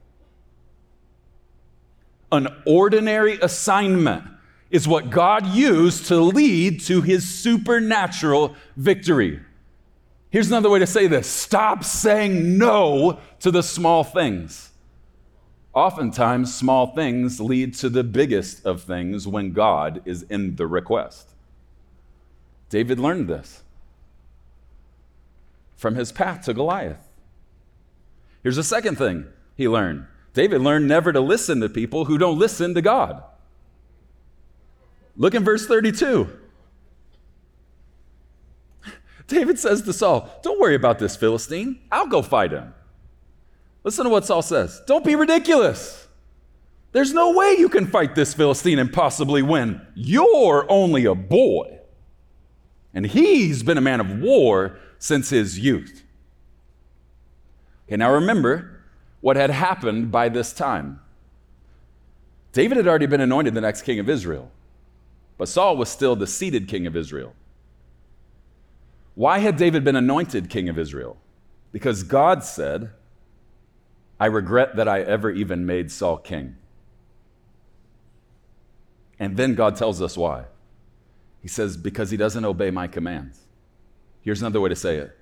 An 2.32 2.48
ordinary 2.64 3.38
assignment 3.40 4.24
is 4.72 4.88
what 4.88 5.10
God 5.10 5.46
used 5.46 6.06
to 6.06 6.16
lead 6.16 6.80
to 6.82 7.02
his 7.02 7.28
supernatural 7.28 8.56
victory. 8.74 9.40
Here's 10.30 10.48
another 10.48 10.70
way 10.70 10.78
to 10.78 10.86
say 10.86 11.06
this 11.06 11.28
stop 11.28 11.84
saying 11.84 12.56
no 12.56 13.20
to 13.40 13.50
the 13.50 13.62
small 13.62 14.02
things. 14.02 14.70
Oftentimes, 15.74 16.54
small 16.54 16.94
things 16.94 17.38
lead 17.38 17.74
to 17.74 17.88
the 17.88 18.02
biggest 18.02 18.64
of 18.66 18.82
things 18.82 19.28
when 19.28 19.52
God 19.52 20.02
is 20.06 20.22
in 20.24 20.56
the 20.56 20.66
request. 20.66 21.30
David 22.70 22.98
learned 22.98 23.28
this 23.28 23.62
from 25.76 25.96
his 25.96 26.12
path 26.12 26.46
to 26.46 26.54
Goliath. 26.54 27.08
Here's 28.42 28.58
a 28.58 28.64
second 28.64 28.96
thing 28.96 29.26
he 29.54 29.68
learned 29.68 30.06
David 30.32 30.62
learned 30.62 30.88
never 30.88 31.12
to 31.12 31.20
listen 31.20 31.60
to 31.60 31.68
people 31.68 32.06
who 32.06 32.16
don't 32.16 32.38
listen 32.38 32.74
to 32.74 32.80
God. 32.80 33.22
Look 35.16 35.34
in 35.34 35.44
verse 35.44 35.66
32. 35.66 36.38
David 39.26 39.58
says 39.58 39.82
to 39.82 39.92
Saul, 39.92 40.28
Don't 40.42 40.60
worry 40.60 40.74
about 40.74 40.98
this 40.98 41.16
Philistine. 41.16 41.80
I'll 41.90 42.06
go 42.06 42.22
fight 42.22 42.52
him. 42.52 42.74
Listen 43.84 44.04
to 44.04 44.10
what 44.10 44.26
Saul 44.26 44.42
says. 44.42 44.80
Don't 44.86 45.04
be 45.04 45.16
ridiculous. 45.16 46.06
There's 46.92 47.14
no 47.14 47.32
way 47.32 47.56
you 47.58 47.68
can 47.68 47.86
fight 47.86 48.14
this 48.14 48.34
Philistine 48.34 48.78
and 48.78 48.92
possibly 48.92 49.42
win. 49.42 49.80
You're 49.94 50.66
only 50.70 51.06
a 51.06 51.14
boy. 51.14 51.78
And 52.94 53.06
he's 53.06 53.62
been 53.62 53.78
a 53.78 53.82
man 53.82 54.00
of 54.00 54.20
war 54.20 54.78
since 54.98 55.30
his 55.30 55.58
youth. 55.58 56.04
Okay, 57.88 57.96
now 57.96 58.12
remember 58.12 58.82
what 59.22 59.36
had 59.36 59.50
happened 59.50 60.12
by 60.12 60.28
this 60.28 60.52
time. 60.52 61.00
David 62.52 62.76
had 62.76 62.86
already 62.86 63.06
been 63.06 63.22
anointed 63.22 63.54
the 63.54 63.62
next 63.62 63.82
king 63.82 63.98
of 63.98 64.10
Israel, 64.10 64.50
but 65.38 65.48
Saul 65.48 65.76
was 65.76 65.88
still 65.88 66.16
the 66.16 66.26
seated 66.26 66.68
king 66.68 66.86
of 66.86 66.96
Israel. 66.96 67.34
Why 69.14 69.38
had 69.38 69.56
David 69.56 69.84
been 69.84 69.96
anointed 69.96 70.48
king 70.48 70.68
of 70.68 70.78
Israel? 70.78 71.18
Because 71.70 72.02
God 72.02 72.44
said, 72.44 72.90
I 74.18 74.26
regret 74.26 74.76
that 74.76 74.88
I 74.88 75.00
ever 75.00 75.30
even 75.30 75.66
made 75.66 75.90
Saul 75.90 76.18
king. 76.18 76.56
And 79.18 79.36
then 79.36 79.54
God 79.54 79.76
tells 79.76 80.00
us 80.00 80.16
why. 80.16 80.44
He 81.40 81.48
says, 81.48 81.76
Because 81.76 82.10
he 82.10 82.16
doesn't 82.16 82.44
obey 82.44 82.70
my 82.70 82.86
commands. 82.86 83.40
Here's 84.20 84.40
another 84.40 84.60
way 84.60 84.68
to 84.68 84.76
say 84.76 84.96
it 84.98 85.16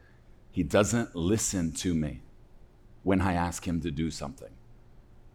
He 0.51 0.63
doesn't 0.63 1.17
listen 1.17 1.73
to 1.73 1.95
me 1.95 2.23
when 3.03 3.21
I 3.21 3.33
ask 3.33 3.67
him 3.67 3.81
to 3.81 3.91
do 3.91 4.11
something. 4.11 4.51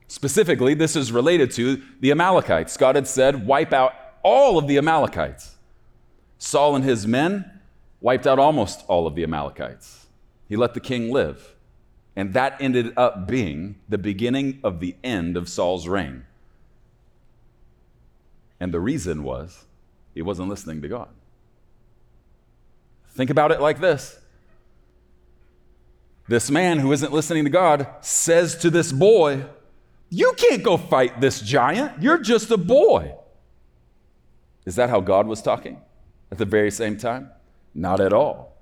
Specifically, 0.07 0.75
this 0.75 0.95
is 0.95 1.11
related 1.11 1.49
to 1.51 1.81
the 1.99 2.11
Amalekites. 2.11 2.77
God 2.77 2.95
had 2.95 3.07
said, 3.07 3.47
Wipe 3.47 3.73
out 3.73 3.93
all 4.25 4.57
of 4.57 4.65
the 4.65 4.75
Amalekites. 4.79 5.55
Saul 6.39 6.75
and 6.75 6.83
his 6.83 7.05
men 7.05 7.61
wiped 8.01 8.25
out 8.25 8.39
almost 8.39 8.83
all 8.87 9.05
of 9.05 9.13
the 9.13 9.23
Amalekites. 9.23 10.07
He 10.49 10.55
let 10.55 10.73
the 10.73 10.79
king 10.79 11.11
live. 11.11 11.53
And 12.15 12.33
that 12.33 12.59
ended 12.59 12.93
up 12.97 13.27
being 13.27 13.75
the 13.87 13.99
beginning 13.99 14.59
of 14.63 14.79
the 14.79 14.95
end 15.03 15.37
of 15.37 15.47
Saul's 15.47 15.87
reign. 15.87 16.25
And 18.59 18.73
the 18.73 18.79
reason 18.79 19.23
was 19.23 19.65
he 20.15 20.23
wasn't 20.23 20.49
listening 20.49 20.81
to 20.81 20.87
God. 20.87 21.09
Think 23.09 23.29
about 23.29 23.51
it 23.51 23.61
like 23.61 23.79
this 23.79 24.19
this 26.27 26.49
man 26.49 26.79
who 26.79 26.91
isn't 26.91 27.13
listening 27.13 27.43
to 27.43 27.51
God 27.51 27.87
says 28.01 28.55
to 28.55 28.71
this 28.71 28.91
boy, 28.91 29.45
You 30.09 30.33
can't 30.35 30.63
go 30.63 30.77
fight 30.77 31.21
this 31.21 31.39
giant. 31.41 32.01
You're 32.01 32.17
just 32.17 32.49
a 32.49 32.57
boy. 32.57 33.13
Is 34.65 34.75
that 34.75 34.89
how 34.89 34.99
God 34.99 35.27
was 35.27 35.41
talking 35.41 35.81
at 36.31 36.37
the 36.37 36.45
very 36.45 36.71
same 36.71 36.97
time? 36.97 37.29
Not 37.73 37.99
at 37.99 38.13
all. 38.13 38.55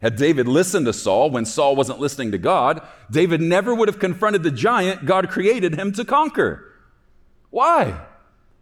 Had 0.00 0.16
David 0.16 0.48
listened 0.48 0.86
to 0.86 0.92
Saul 0.92 1.30
when 1.30 1.44
Saul 1.44 1.76
wasn't 1.76 2.00
listening 2.00 2.32
to 2.32 2.38
God, 2.38 2.82
David 3.08 3.40
never 3.40 3.72
would 3.72 3.86
have 3.86 4.00
confronted 4.00 4.42
the 4.42 4.50
giant 4.50 5.06
God 5.06 5.30
created 5.30 5.76
him 5.76 5.92
to 5.92 6.04
conquer. 6.04 6.72
Why? 7.50 8.00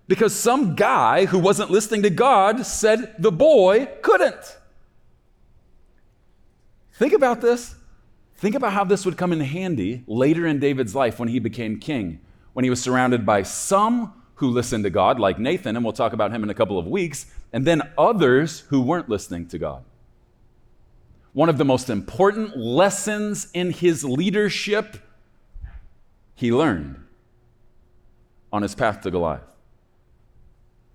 Because 0.07 0.35
some 0.35 0.75
guy 0.75 1.25
who 1.25 1.39
wasn't 1.39 1.71
listening 1.71 2.03
to 2.03 2.11
God 2.11 2.67
said 2.67 3.15
the 3.19 3.33
boy 3.33 3.89
couldn't. 4.03 4.59
Think 6.93 7.15
about 7.15 7.41
this. 7.41 7.75
Think 8.37 8.55
about 8.55 8.75
how 8.75 8.85
this 8.85 9.07
would 9.07 9.17
come 9.17 9.33
in 9.33 9.41
handy 9.41 10.05
later 10.07 10.47
in 10.47 10.59
David's 10.59 10.95
life 10.95 11.19
when 11.19 11.29
he 11.29 11.39
became 11.39 11.79
king, 11.79 12.21
when 12.53 12.65
he 12.65 12.71
was 12.71 12.83
surrounded 12.83 13.25
by 13.25 13.45
some 13.45 14.13
who 14.41 14.49
listened 14.51 14.85
to 14.85 14.91
God, 14.91 15.21
like 15.21 15.39
Nathan, 15.39 15.77
and 15.77 15.85
we'll 15.85 15.93
talk 15.93 16.13
about 16.13 16.33
him 16.33 16.43
in 16.43 16.51
a 16.51 16.55
couple 16.55 16.79
of 16.79 16.87
weeks, 16.87 17.27
and 17.53 17.67
then 17.67 17.83
others 17.97 18.61
who 18.69 18.81
weren't 18.81 19.09
listening 19.09 19.47
to 19.49 19.59
God. 19.59 19.85
One 21.33 21.49
of 21.49 21.59
the 21.59 21.65
most 21.65 21.91
important 21.91 22.57
lessons 22.57 23.49
in 23.53 23.71
his 23.71 24.03
leadership 24.03 24.97
he 26.35 26.51
learned 26.51 27.05
on 28.51 28.63
his 28.63 28.75
path 28.75 29.03
to 29.03 29.11
Goliath. 29.11 29.43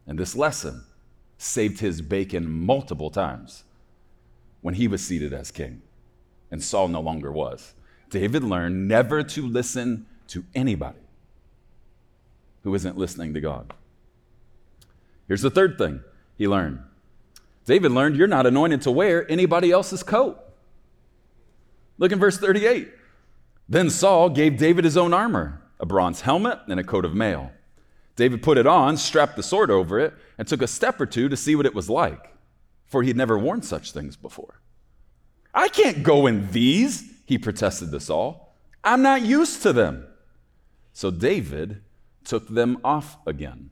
And 0.08 0.18
this 0.18 0.36
lesson 0.36 0.84
saved 1.38 1.80
his 1.80 2.02
bacon 2.02 2.50
multiple 2.50 3.12
times 3.12 3.64
when 4.62 4.74
he 4.74 4.88
was 4.88 5.06
seated 5.06 5.34
as 5.34 5.52
king 5.52 5.84
and 6.52 6.64
Saul 6.64 6.88
no 6.88 7.00
longer 7.00 7.32
was. 7.32 7.74
David 8.10 8.44
learned 8.44 8.88
never 8.88 9.22
to 9.24 9.48
listen 9.48 10.08
to 10.30 10.44
anybody 10.56 11.05
who 12.66 12.74
isn't 12.74 12.98
listening 12.98 13.34
to 13.36 13.40
God. 13.40 13.74
Here's 15.28 15.44
the 15.44 15.52
third 15.52 15.78
thing 15.78 16.02
he 16.36 16.48
learned 16.48 16.80
David 17.66 17.92
learned 17.92 18.18
you're 18.18 18.28
not 18.28 18.46
anointed 18.46 18.82
to 18.82 18.92
wear 18.92 19.32
anybody 19.32 19.72
else's 19.72 20.04
coat. 20.04 20.38
Look 21.98 22.12
in 22.12 22.20
verse 22.20 22.38
38. 22.38 22.92
Then 23.70 23.90
Saul 23.90 24.30
gave 24.30 24.58
David 24.58 24.84
his 24.84 24.98
own 24.98 25.14
armor, 25.14 25.62
a 25.80 25.86
bronze 25.86 26.22
helmet 26.22 26.60
and 26.68 26.80
a 26.80 26.84
coat 26.84 27.06
of 27.06 27.16
mail. 27.16 27.52
David 28.16 28.42
put 28.42 28.58
it 28.58 28.68
on, 28.68 28.98
strapped 28.98 29.36
the 29.36 29.44
sword 29.44 29.70
over 29.70 30.00
it, 30.00 30.14
and 30.38 30.48
took 30.48 30.62
a 30.62 30.68
step 30.68 31.00
or 31.00 31.06
two 31.06 31.30
to 31.30 31.38
see 31.38 31.56
what 31.56 31.66
it 31.66 31.76
was 31.76 31.90
like, 31.90 32.34
for 32.88 33.04
he'd 33.04 33.16
never 33.16 33.38
worn 33.38 33.62
such 33.62 33.92
things 33.92 34.16
before. 34.16 34.60
I 35.54 35.68
can't 35.68 36.02
go 36.02 36.26
in 36.26 36.52
these, 36.52 37.04
he 37.26 37.38
protested 37.38 37.92
to 37.92 38.00
Saul. 38.00 38.56
I'm 38.84 39.04
not 39.04 39.22
used 39.22 39.62
to 39.64 39.72
them. 39.72 40.08
So 40.94 41.12
David 41.12 41.82
took 42.25 42.48
them 42.48 42.77
off 42.84 43.17
again. 43.25 43.70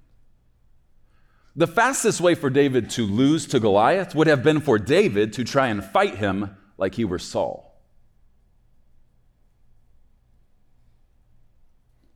The 1.55 1.67
fastest 1.67 2.19
way 2.19 2.33
for 2.33 2.49
David 2.49 2.89
to 2.91 3.05
lose 3.05 3.45
to 3.47 3.59
Goliath 3.59 4.15
would 4.15 4.27
have 4.27 4.43
been 4.43 4.59
for 4.59 4.79
David 4.79 5.33
to 5.33 5.43
try 5.43 5.67
and 5.67 5.83
fight 5.83 6.15
him 6.15 6.55
like 6.77 6.95
he 6.95 7.05
were 7.05 7.19
Saul. 7.19 7.73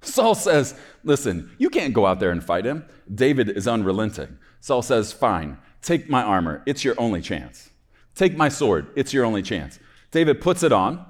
Saul 0.01 0.36
says, 0.36 0.74
Listen, 1.03 1.51
you 1.58 1.70
can't 1.70 1.94
go 1.94 2.06
out 2.06 2.20
there 2.20 2.32
and 2.32 2.44
fight 2.44 2.65
him. 2.65 2.86
David 3.13 3.50
is 3.50 3.67
unrelenting. 3.67 4.38
Saul 4.60 4.82
says, 4.82 5.13
Fine, 5.13 5.58
take 5.82 6.10
my 6.10 6.24
armor. 6.24 6.63
It's 6.65 6.84
your 6.84 6.96
only 6.98 7.22
chance. 7.22 7.70
Take 8.15 8.36
my 8.36 8.50
sword. 8.50 8.88
It's 8.96 9.13
your 9.13 9.25
only 9.25 9.44
chance. 9.44 9.79
David 10.10 10.41
puts 10.41 10.63
it 10.63 10.72
on 10.72 11.06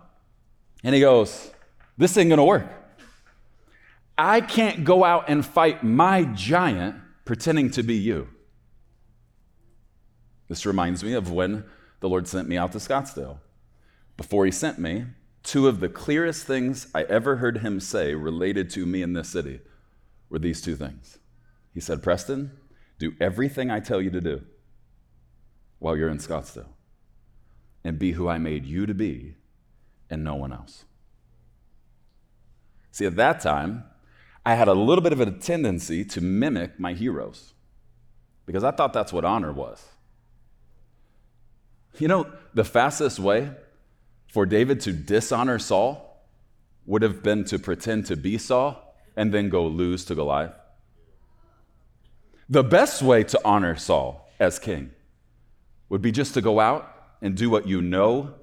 and 0.84 0.94
he 0.94 1.00
goes, 1.00 1.52
This 1.98 2.18
ain't 2.18 2.30
going 2.30 2.40
to 2.40 2.44
work. 2.44 2.70
I 4.18 4.42
can't 4.42 4.84
go 4.84 5.04
out 5.04 5.26
and 5.30 5.46
fight 5.46 5.84
my 5.84 6.24
giant 6.24 6.96
pretending 7.26 7.70
to 7.72 7.84
be 7.84 7.96
you. 7.96 8.30
This 10.48 10.66
reminds 10.66 11.04
me 11.04 11.14
of 11.14 11.32
when 11.32 11.66
the 12.00 12.10
Lord 12.10 12.28
sent 12.28 12.48
me 12.48 12.58
out 12.58 12.72
to 12.72 12.78
Scottsdale. 12.78 13.40
Before 14.16 14.46
he 14.46 14.52
sent 14.52 14.80
me, 14.80 15.06
two 15.44 15.68
of 15.68 15.80
the 15.80 15.90
clearest 15.90 16.46
things 16.46 16.88
I 16.96 17.04
ever 17.04 17.38
heard 17.38 17.60
him 17.60 17.80
say 17.80 18.16
related 18.16 18.70
to 18.72 18.86
me 18.86 19.02
in 19.02 19.14
this 19.14 19.30
city 19.30 19.60
were 20.30 20.40
these 20.40 20.62
two 20.62 20.76
things. 20.76 21.20
He 21.74 21.80
said, 21.80 22.02
Preston, 22.02 22.52
do 22.98 23.14
everything 23.20 23.70
I 23.70 23.80
tell 23.80 24.02
you 24.02 24.10
to 24.12 24.22
do 24.22 24.42
while 25.80 25.96
you're 25.96 26.10
in 26.10 26.18
Scottsdale 26.18 26.70
and 27.84 28.00
be 28.00 28.14
who 28.14 28.28
I 28.28 28.38
made 28.38 28.66
you 28.66 28.86
to 28.86 28.94
be 28.94 29.36
and 30.10 30.24
no 30.24 30.36
one 30.36 30.52
else. 30.52 30.86
See, 32.92 33.06
at 33.06 33.16
that 33.18 33.40
time, 33.42 33.84
I 34.48 34.56
had 34.56 34.70
a 34.70 34.74
little 34.74 35.02
bit 35.02 35.12
of 35.12 35.20
a 35.20 35.30
tendency 35.30 36.06
to 36.06 36.22
mimic 36.22 36.80
my 36.80 36.94
heroes 36.94 37.54
because 38.46 38.64
I 38.64 38.72
thought 38.72 38.94
that's 38.94 39.12
what 39.12 39.26
honor 39.26 39.52
was. 39.52 39.86
You 42.00 42.08
know, 42.08 42.32
the 42.54 42.64
fastest 42.64 43.20
way 43.20 43.52
for 44.32 44.46
David 44.46 44.80
to 44.82 44.94
dishonor 44.94 45.60
Saul 45.60 46.24
would 46.86 47.02
have 47.02 47.22
been 47.22 47.44
to 47.44 47.60
pretend 47.60 48.06
to 48.06 48.16
be 48.16 48.38
Saul 48.38 48.96
and 49.18 49.34
then 49.34 49.50
go 49.50 49.68
lose 49.68 50.06
to 50.06 50.16
Goliath. 50.16 50.54
The 52.48 52.64
best 52.64 53.02
way 53.02 53.26
to 53.26 53.42
honor 53.44 53.76
Saul 53.76 54.30
as 54.40 54.60
king 54.60 54.92
would 55.90 56.02
be 56.02 56.14
just 56.14 56.34
to 56.36 56.42
go 56.42 56.62
out 56.62 56.90
and 57.22 57.36
do 57.36 57.50
what 57.50 57.68
you 57.68 57.82
know 57.82 58.36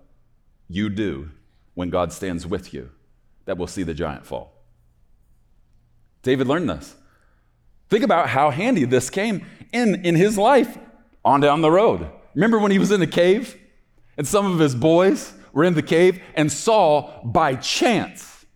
you 0.69 0.91
do 0.91 1.31
when 1.73 1.89
God 1.89 2.13
stands 2.13 2.47
with 2.47 2.75
you, 2.75 2.91
that 3.47 3.57
will 3.57 3.67
see 3.67 3.85
the 3.85 3.95
giant 3.95 4.27
fall. 4.27 4.54
David 6.25 6.49
learned 6.49 6.69
this. 6.69 6.97
Think 7.89 8.03
about 8.03 8.29
how 8.31 8.51
handy 8.51 8.85
this 8.85 9.11
came 9.11 9.47
in 9.73 10.05
in 10.05 10.17
his 10.17 10.37
life 10.37 10.77
on 11.25 11.41
down 11.41 11.61
the 11.61 11.71
road. 11.71 12.11
Remember 12.35 12.59
when 12.59 12.73
he 12.73 12.79
was 12.81 12.91
in 12.91 12.99
the 12.99 13.07
cave 13.07 13.57
and 14.17 14.27
some 14.27 14.51
of 14.51 14.59
his 14.59 14.75
boys 14.75 15.33
were 15.53 15.63
in 15.63 15.75
the 15.75 15.83
cave 15.83 16.21
and 16.35 16.51
Saul, 16.51 17.21
by 17.25 17.55
chance, 17.55 18.47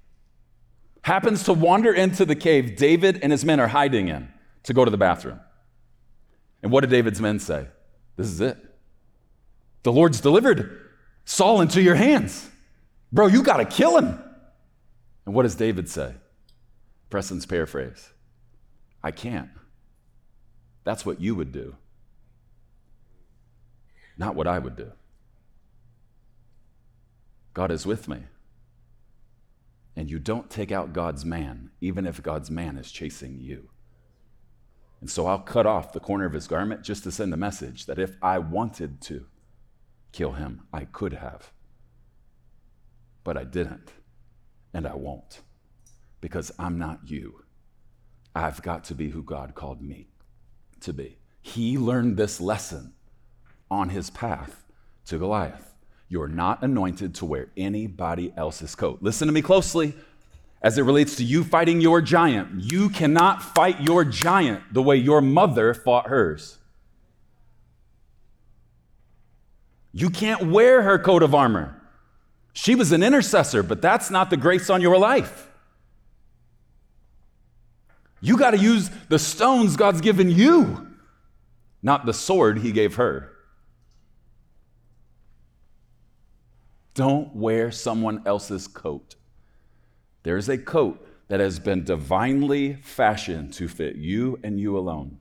happens 1.03 1.45
to 1.45 1.53
wander 1.53 1.93
into 1.93 2.25
the 2.25 2.35
cave 2.35 2.77
David 2.77 3.21
and 3.23 3.31
his 3.31 3.45
men 3.45 3.61
are 3.61 3.69
hiding 3.69 4.09
in 4.09 4.29
to 4.65 4.75
go 4.75 4.85
to 4.85 4.91
the 4.91 4.97
bathroom. 4.97 5.39
And 6.63 6.73
what 6.73 6.81
did 6.81 6.91
David's 6.91 7.21
men 7.21 7.39
say? 7.39 7.69
This 8.17 8.27
is 8.27 8.41
it. 8.41 8.57
The 9.85 9.93
Lord's 9.93 10.21
delivered 10.21 10.91
Saul 11.25 11.61
into 11.61 11.81
your 11.81 11.95
hands. 11.95 12.51
Bro, 13.13 13.29
you 13.29 13.43
got 13.43 13.59
to 13.59 13.65
kill 13.65 13.97
him. 13.97 14.19
And 15.25 15.35
what 15.35 15.45
does 15.45 15.55
David 15.55 15.89
say? 15.89 16.15
Preston's 17.11 17.47
paraphrase 17.47 18.11
I 19.03 19.11
can't. 19.11 19.51
That's 20.85 21.05
what 21.07 21.21
you 21.21 21.35
would 21.35 21.53
do, 21.53 21.77
not 24.17 24.35
what 24.35 24.47
I 24.47 24.59
would 24.59 24.77
do. 24.77 24.93
God 27.55 27.71
is 27.71 27.85
with 27.85 28.09
me. 28.09 28.19
And 29.97 30.09
you 30.09 30.21
don't 30.21 30.49
take 30.49 30.71
out 30.71 30.93
God's 30.93 31.25
man, 31.25 31.71
even 31.81 32.07
if 32.07 32.23
God's 32.23 32.53
man 32.53 32.79
is 32.79 32.93
chasing 32.93 33.41
you. 33.41 33.71
And 35.01 35.11
so 35.11 35.27
I'll 35.27 35.41
cut 35.41 35.67
off 35.67 35.93
the 35.93 35.99
corner 35.99 36.25
of 36.25 36.33
his 36.33 36.47
garment 36.47 36.85
just 36.85 37.03
to 37.03 37.11
send 37.11 37.35
a 37.35 37.37
message 37.37 37.87
that 37.87 37.99
if 37.99 38.17
I 38.23 38.39
wanted 38.39 39.01
to, 39.03 39.27
kill 40.13 40.33
him. 40.33 40.63
I 40.73 40.85
could 40.85 41.15
have. 41.15 41.51
But 43.25 43.37
I 43.37 43.43
didn't. 43.43 43.93
And 44.73 44.87
I 44.87 44.95
won't. 44.95 45.41
Because 46.21 46.51
I'm 46.59 46.79
not 46.79 47.01
you. 47.05 47.45
I've 48.35 48.63
got 48.63 48.85
to 48.85 48.95
be 48.95 49.11
who 49.11 49.23
God 49.23 49.55
called 49.55 49.83
me 49.83 50.09
to 50.81 50.93
be. 50.93 51.19
He 51.41 51.79
learned 51.79 52.17
this 52.17 52.41
lesson 52.41 52.93
on 53.71 53.89
his 53.89 54.11
path 54.11 54.65
to 55.07 55.19
Goliath. 55.19 55.75
You're 56.09 56.29
not 56.29 56.63
anointed 56.63 57.15
to 57.17 57.25
wear 57.25 57.49
anybody 57.57 58.33
else's 58.37 58.75
coat. 58.75 58.99
Listen 59.03 59.29
to 59.29 59.33
me 59.33 59.43
closely 59.43 59.95
as 60.63 60.79
it 60.79 60.83
relates 60.83 61.17
to 61.17 61.25
you 61.25 61.45
fighting 61.45 61.81
your 61.81 62.01
giant. 62.01 62.73
You 62.73 62.89
cannot 62.89 63.43
fight 63.43 63.81
your 63.81 64.05
giant 64.05 64.63
the 64.73 64.83
way 64.83 64.97
your 64.97 65.21
mother 65.21 65.75
fought 65.75 66.09
hers. 66.09 66.59
You 69.93 70.11
can't 70.11 70.51
wear 70.51 70.83
her 70.83 70.99
coat 70.99 71.23
of 71.23 71.35
armor. 71.35 71.81
She 72.53 72.75
was 72.75 72.93
an 72.93 73.03
intercessor, 73.03 73.63
but 73.63 73.83
that's 73.83 74.11
not 74.11 74.31
the 74.31 74.37
grace 74.37 74.71
on 74.71 74.81
your 74.81 74.99
life. 74.99 75.48
You 78.21 78.37
got 78.37 78.51
to 78.51 78.59
use 78.59 78.91
the 79.09 79.19
stones 79.19 79.77
God's 79.77 80.01
given 80.01 80.31
you, 80.31 80.89
not 81.83 82.07
the 82.07 82.13
sword 82.13 82.59
He 82.59 82.73
gave 82.73 82.97
her. 82.97 83.33
Don't 86.95 87.35
wear 87.37 87.71
someone 87.71 88.23
else's 88.27 88.67
coat. 88.67 89.15
There's 90.25 90.49
a 90.49 90.59
coat 90.59 91.07
that 91.29 91.39
has 91.39 91.61
been 91.61 91.85
divinely 91.85 92.75
fashioned 92.83 93.53
to 93.55 93.69
fit 93.69 93.97
you 93.97 94.39
and 94.43 94.59
you 94.59 94.77
alone. 94.77 95.19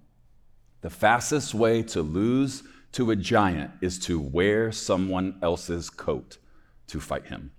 The 0.81 0.89
fastest 0.89 1.53
way 1.53 1.83
to 1.83 2.01
lose 2.01 2.63
to 2.93 3.11
a 3.11 3.15
giant 3.15 3.71
is 3.81 3.99
to 3.99 4.19
wear 4.19 4.71
someone 4.71 5.37
else's 5.43 5.89
coat 5.89 6.37
to 6.87 6.99
fight 6.99 7.27
him. 7.27 7.51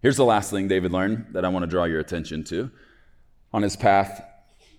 Here's 0.00 0.16
the 0.16 0.24
last 0.24 0.50
thing 0.50 0.68
David 0.68 0.92
learned 0.92 1.26
that 1.32 1.44
I 1.44 1.48
want 1.48 1.64
to 1.64 1.66
draw 1.66 1.84
your 1.84 1.98
attention 1.98 2.44
to 2.44 2.70
on 3.52 3.62
his 3.62 3.76
path 3.76 4.22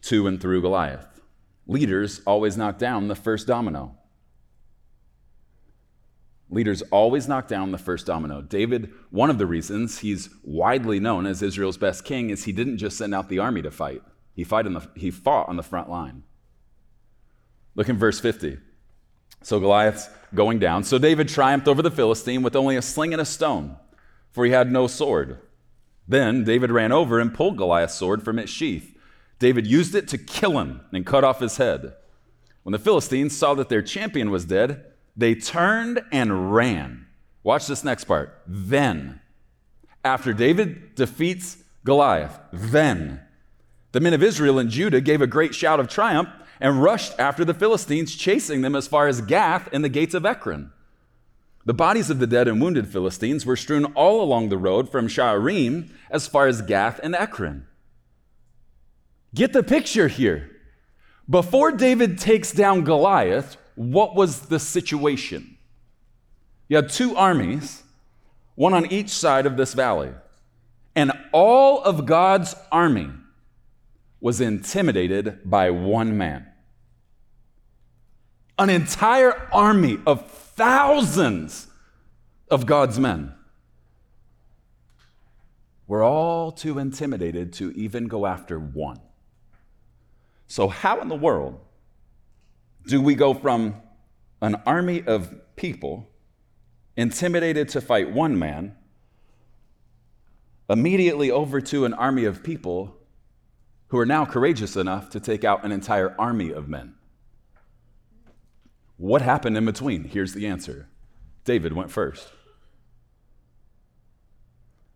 to 0.03 0.27
and 0.27 0.39
through 0.39 0.61
Goliath. 0.61 1.21
leaders 1.67 2.21
always 2.25 2.57
knock 2.57 2.77
down 2.77 3.07
the 3.07 3.15
first 3.15 3.47
domino. 3.47 3.95
Leaders 6.49 6.81
always 6.91 7.27
knock 7.27 7.47
down 7.47 7.71
the 7.71 7.77
first 7.77 8.07
domino. 8.07 8.41
David, 8.41 8.91
one 9.11 9.29
of 9.29 9.37
the 9.37 9.45
reasons 9.45 9.99
he's 9.99 10.29
widely 10.43 10.99
known 10.99 11.27
as 11.27 11.43
Israel's 11.43 11.77
best 11.77 12.03
king 12.03 12.31
is 12.31 12.45
he 12.45 12.51
didn't 12.51 12.79
just 12.79 12.97
send 12.97 13.13
out 13.13 13.29
the 13.29 13.37
army 13.37 13.61
to 13.61 13.69
fight. 13.69 14.01
He, 14.33 14.43
fight 14.43 14.63
the, 14.63 14.87
he 14.95 15.11
fought 15.11 15.47
on 15.47 15.57
the 15.57 15.63
front 15.63 15.89
line. 15.89 16.23
Look 17.75 17.87
in 17.87 17.97
verse 17.97 18.19
50. 18.19 18.57
So 19.43 19.59
Goliath's 19.59 20.09
going 20.33 20.59
down. 20.59 20.83
So 20.83 20.97
David 20.97 21.29
triumphed 21.29 21.67
over 21.67 21.81
the 21.81 21.91
Philistine 21.91 22.41
with 22.41 22.55
only 22.55 22.75
a 22.75 22.81
sling 22.81 23.13
and 23.13 23.21
a 23.21 23.25
stone, 23.25 23.77
for 24.31 24.43
he 24.43 24.51
had 24.51 24.71
no 24.71 24.87
sword. 24.87 25.39
Then 26.09 26.43
David 26.43 26.71
ran 26.71 26.91
over 26.91 27.19
and 27.19 27.33
pulled 27.33 27.55
Goliath's 27.55 27.93
sword 27.93 28.23
from 28.23 28.39
its 28.39 28.51
sheath. 28.51 28.97
David 29.37 29.67
used 29.67 29.93
it 29.93 30.07
to 30.09 30.17
kill 30.17 30.59
him 30.59 30.81
and 30.91 31.05
cut 31.05 31.23
off 31.23 31.39
his 31.39 31.57
head. 31.57 31.93
When 32.63 32.71
the 32.71 32.79
Philistines 32.79 33.37
saw 33.37 33.53
that 33.53 33.69
their 33.69 33.83
champion 33.83 34.31
was 34.31 34.43
dead, 34.43 34.85
they 35.15 35.35
turned 35.35 36.01
and 36.11 36.53
ran. 36.53 37.05
Watch 37.43 37.67
this 37.67 37.83
next 37.83 38.05
part. 38.05 38.41
Then, 38.47 39.21
after 40.03 40.33
David 40.33 40.95
defeats 40.95 41.57
Goliath, 41.85 42.39
then 42.51 43.21
the 43.91 43.99
men 43.99 44.13
of 44.13 44.23
Israel 44.23 44.59
and 44.59 44.69
Judah 44.69 45.01
gave 45.01 45.21
a 45.21 45.27
great 45.27 45.53
shout 45.53 45.79
of 45.79 45.87
triumph 45.87 46.29
and 46.59 46.81
rushed 46.81 47.17
after 47.19 47.45
the 47.45 47.53
Philistines, 47.53 48.15
chasing 48.15 48.61
them 48.61 48.75
as 48.75 48.87
far 48.87 49.07
as 49.07 49.21
Gath 49.21 49.69
and 49.71 49.83
the 49.83 49.89
gates 49.89 50.13
of 50.13 50.25
Ekron. 50.25 50.71
The 51.65 51.73
bodies 51.73 52.09
of 52.09 52.19
the 52.19 52.27
dead 52.27 52.47
and 52.47 52.61
wounded 52.61 52.87
Philistines 52.87 53.45
were 53.45 53.55
strewn 53.55 53.85
all 53.93 54.23
along 54.23 54.49
the 54.49 54.57
road 54.57 54.89
from 54.89 55.07
Shaaraim 55.07 55.89
as 56.09 56.27
far 56.27 56.47
as 56.47 56.61
Gath 56.61 56.99
and 57.03 57.13
Ekron. 57.13 57.67
Get 59.35 59.53
the 59.53 59.63
picture 59.63 60.07
here. 60.07 60.49
Before 61.29 61.71
David 61.71 62.17
takes 62.17 62.51
down 62.51 62.83
Goliath, 62.83 63.57
what 63.75 64.15
was 64.15 64.47
the 64.47 64.59
situation? 64.59 65.57
You 66.67 66.77
had 66.77 66.89
two 66.89 67.15
armies, 67.15 67.83
one 68.55 68.73
on 68.73 68.91
each 68.91 69.09
side 69.09 69.45
of 69.45 69.57
this 69.57 69.73
valley, 69.73 70.11
and 70.95 71.11
all 71.31 71.83
of 71.83 72.05
God's 72.05 72.55
army 72.71 73.09
was 74.19 74.41
intimidated 74.41 75.39
by 75.45 75.69
one 75.69 76.17
man. 76.17 76.47
An 78.57 78.69
entire 78.69 79.47
army 79.53 79.99
of 80.05 80.29
thousands 80.59 81.67
of 82.51 82.65
God's 82.65 82.99
men 82.99 83.33
were 85.87 86.03
all 86.03 86.51
too 86.51 86.77
intimidated 86.77 87.53
to 87.53 87.71
even 87.71 88.09
go 88.09 88.25
after 88.25 88.59
one. 88.59 88.99
So, 90.47 90.67
how 90.67 90.99
in 90.99 91.07
the 91.07 91.15
world 91.15 91.61
do 92.87 93.01
we 93.01 93.15
go 93.15 93.33
from 93.33 93.75
an 94.41 94.55
army 94.65 95.01
of 95.07 95.33
people 95.55 96.09
intimidated 96.97 97.69
to 97.69 97.79
fight 97.79 98.11
one 98.11 98.37
man 98.37 98.75
immediately 100.69 101.31
over 101.31 101.61
to 101.61 101.85
an 101.85 101.93
army 101.93 102.25
of 102.25 102.43
people 102.43 102.97
who 103.87 103.97
are 103.97 104.05
now 104.05 104.25
courageous 104.25 104.75
enough 104.75 105.09
to 105.11 105.21
take 105.21 105.45
out 105.45 105.63
an 105.63 105.71
entire 105.71 106.13
army 106.19 106.51
of 106.51 106.67
men? 106.67 106.95
What 108.99 109.21
happened 109.21 109.55
in 109.55 109.65
between? 109.65 110.03
Here's 110.03 110.33
the 110.33 110.45
answer 110.45 110.87
David 111.45 111.71
went 111.71 111.89
first. 111.89 112.27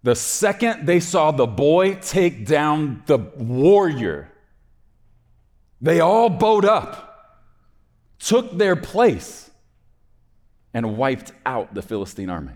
The 0.04 0.14
second 0.14 0.86
they 0.86 1.00
saw 1.00 1.32
the 1.32 1.48
boy 1.48 1.96
take 1.96 2.46
down 2.46 3.04
the 3.06 3.18
warrior, 3.18 4.30
they 5.82 6.02
all 6.02 6.30
bowed 6.30 6.66
up 6.66 7.10
took 8.20 8.58
their 8.58 8.76
place 8.76 9.50
and 10.74 10.98
wiped 10.98 11.32
out 11.46 11.74
the 11.74 11.82
Philistine 11.82 12.30
army. 12.30 12.54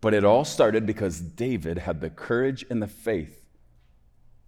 But 0.00 0.14
it 0.14 0.24
all 0.24 0.44
started 0.44 0.84
because 0.84 1.20
David 1.20 1.78
had 1.78 2.00
the 2.00 2.10
courage 2.10 2.64
and 2.68 2.82
the 2.82 2.86
faith 2.86 3.46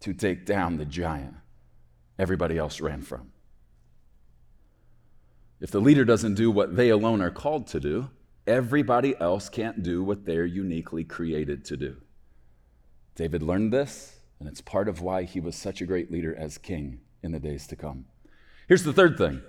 to 0.00 0.12
take 0.12 0.44
down 0.44 0.76
the 0.76 0.84
giant 0.84 1.34
everybody 2.18 2.58
else 2.58 2.80
ran 2.80 3.00
from. 3.00 3.30
If 5.60 5.70
the 5.70 5.80
leader 5.80 6.04
doesn't 6.04 6.34
do 6.34 6.50
what 6.50 6.76
they 6.76 6.90
alone 6.90 7.22
are 7.22 7.30
called 7.30 7.66
to 7.68 7.80
do, 7.80 8.10
everybody 8.46 9.14
else 9.20 9.48
can't 9.48 9.82
do 9.82 10.02
what 10.02 10.24
they're 10.24 10.44
uniquely 10.44 11.04
created 11.04 11.64
to 11.66 11.76
do. 11.76 11.96
David 13.14 13.42
learned 13.42 13.72
this, 13.72 14.18
and 14.40 14.48
it's 14.48 14.60
part 14.60 14.88
of 14.88 15.00
why 15.00 15.22
he 15.22 15.40
was 15.40 15.54
such 15.56 15.80
a 15.80 15.86
great 15.86 16.10
leader 16.10 16.34
as 16.36 16.58
king 16.58 17.00
in 17.22 17.32
the 17.32 17.38
days 17.38 17.66
to 17.68 17.76
come. 17.76 18.06
Here's 18.68 18.82
the 18.82 18.92
third 18.92 19.16
thing 19.16 19.42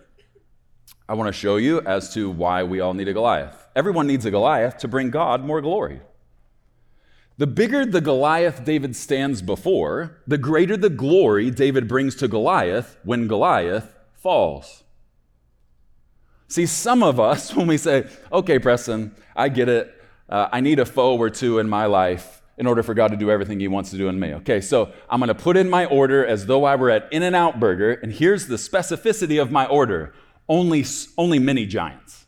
I 1.10 1.14
want 1.14 1.28
to 1.28 1.34
show 1.34 1.58
you 1.58 1.82
as 1.82 2.14
to 2.14 2.30
why 2.30 2.64
we 2.64 2.80
all 2.80 2.94
need 2.94 3.08
a 3.08 3.14
Goliath. 3.14 3.68
Everyone 3.76 4.08
needs 4.08 4.26
a 4.26 4.32
Goliath 4.32 4.78
to 4.80 4.88
bring 4.88 5.10
God 5.10 5.44
more 5.44 5.62
glory. 5.62 6.02
The 7.38 7.48
bigger 7.48 7.86
the 7.86 8.00
Goliath 8.00 8.64
David 8.64 8.96
stands 8.96 9.42
before, 9.42 10.22
the 10.26 10.38
greater 10.38 10.78
the 10.78 10.90
glory 10.90 11.52
David 11.52 11.88
brings 11.88 12.16
to 12.16 12.30
Goliath 12.30 12.98
when 13.04 13.28
Goliath 13.28 13.94
falls. 14.14 14.85
See, 16.48 16.66
some 16.66 17.04
of 17.04 17.20
us, 17.20 17.54
when 17.56 17.68
we 17.68 17.78
say, 17.78 18.08
okay, 18.32 18.60
Preston, 18.60 19.16
I 19.36 19.50
get 19.50 19.70
it, 19.70 19.92
uh, 20.30 20.50
I 20.52 20.62
need 20.62 20.80
a 20.80 20.86
foe 20.86 21.18
or 21.18 21.30
two 21.30 21.60
in 21.60 21.70
my 21.70 21.86
life 21.86 22.42
in 22.58 22.68
order 22.68 22.84
for 22.84 22.94
God 22.94 23.12
to 23.12 23.18
do 23.18 23.30
everything 23.30 23.60
He 23.60 23.68
wants 23.68 23.92
to 23.92 23.98
do 23.98 24.08
in 24.08 24.20
me. 24.20 24.34
Okay, 24.36 24.62
so 24.62 24.92
I'm 25.10 25.20
going 25.20 25.28
to 25.28 25.36
put 25.36 25.58
in 25.58 25.70
my 25.70 25.86
order 25.86 26.26
as 26.26 26.46
though 26.46 26.64
I 26.64 26.76
were 26.76 26.90
at 26.90 27.12
In 27.12 27.22
N 27.22 27.36
Out 27.36 27.60
Burger, 27.60 27.94
and 27.94 28.14
here's 28.14 28.48
the 28.48 28.56
specificity 28.56 29.42
of 29.42 29.52
my 29.52 29.66
order 29.66 30.14
only, 30.48 30.86
only 31.18 31.40
mini 31.40 31.66
giants. 31.66 32.26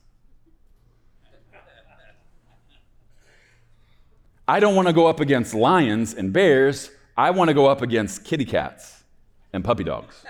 I 4.47 4.59
don't 4.59 4.75
want 4.75 4.87
to 4.87 4.93
go 4.93 5.07
up 5.07 5.19
against 5.19 5.53
lions 5.53 6.13
and 6.13 6.31
bears. 6.31 6.89
I 7.17 7.31
want 7.31 7.49
to 7.49 7.53
go 7.53 7.65
up 7.65 7.81
against 7.81 8.23
kitty 8.23 8.45
cats 8.45 9.03
and 9.51 9.63
puppy 9.63 9.83
dogs. 9.83 10.23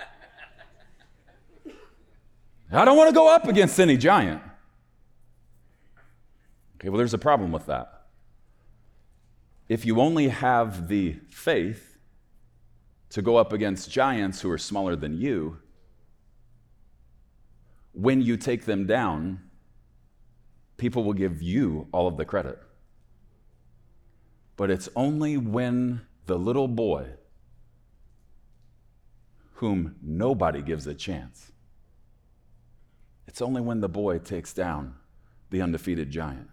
I 2.70 2.84
don't 2.84 2.96
want 2.96 3.08
to 3.08 3.14
go 3.14 3.34
up 3.34 3.46
against 3.48 3.80
any 3.80 3.96
giant. 3.96 4.42
Okay, 6.76 6.90
well, 6.90 6.98
there's 6.98 7.14
a 7.14 7.18
problem 7.18 7.50
with 7.50 7.66
that. 7.66 8.06
If 9.68 9.84
you 9.84 10.00
only 10.00 10.28
have 10.28 10.88
the 10.88 11.16
faith 11.30 11.98
to 13.10 13.22
go 13.22 13.36
up 13.36 13.52
against 13.52 13.90
giants 13.90 14.40
who 14.40 14.50
are 14.50 14.58
smaller 14.58 14.96
than 14.96 15.18
you, 15.18 15.58
when 17.92 18.20
you 18.22 18.36
take 18.36 18.64
them 18.64 18.86
down, 18.86 19.40
people 20.76 21.04
will 21.04 21.14
give 21.14 21.42
you 21.42 21.88
all 21.90 22.06
of 22.06 22.16
the 22.16 22.24
credit. 22.24 22.58
But 24.56 24.70
it's 24.70 24.88
only 24.94 25.36
when 25.36 26.02
the 26.26 26.38
little 26.38 26.68
boy, 26.68 27.06
whom 29.54 29.96
nobody 30.02 30.62
gives 30.62 30.86
a 30.86 30.94
chance, 30.94 31.52
it's 33.28 33.42
only 33.42 33.60
when 33.60 33.80
the 33.80 33.88
boy 33.88 34.18
takes 34.18 34.54
down 34.54 34.94
the 35.50 35.60
undefeated 35.60 36.10
giant 36.10 36.48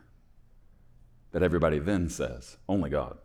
that 1.31 1.41
everybody 1.41 1.79
then 1.79 2.09
says, 2.09 2.57
only 2.67 2.89
God. 2.89 3.17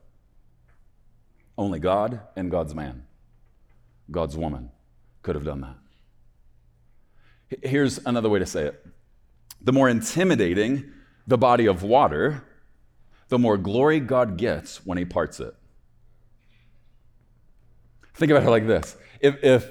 Only 1.59 1.81
God 1.81 2.21
and 2.37 2.51
God's 2.51 2.75
man, 2.75 3.05
God's 4.11 4.37
woman 4.37 4.71
could 5.23 5.35
have 5.35 5.45
done 5.45 5.61
that. 5.63 5.77
Here's 7.63 7.99
another 8.07 8.29
way 8.29 8.39
to 8.39 8.47
say 8.47 8.67
it 8.67 8.87
the 9.61 9.73
more 9.73 9.89
intimidating 9.89 10.91
the 11.27 11.37
body 11.37 11.67
of 11.67 11.83
water, 11.83 12.45
the 13.29 13.39
more 13.39 13.59
glory 13.59 14.01
God 14.01 14.39
gets 14.39 14.87
when 14.87 14.97
He 14.97 15.05
parts 15.05 15.41
it. 15.41 15.55
Think 18.15 18.31
about 18.31 18.45
it 18.45 18.51
like 18.51 18.67
this 18.67 18.97
if, 19.21 19.43
if, 19.43 19.71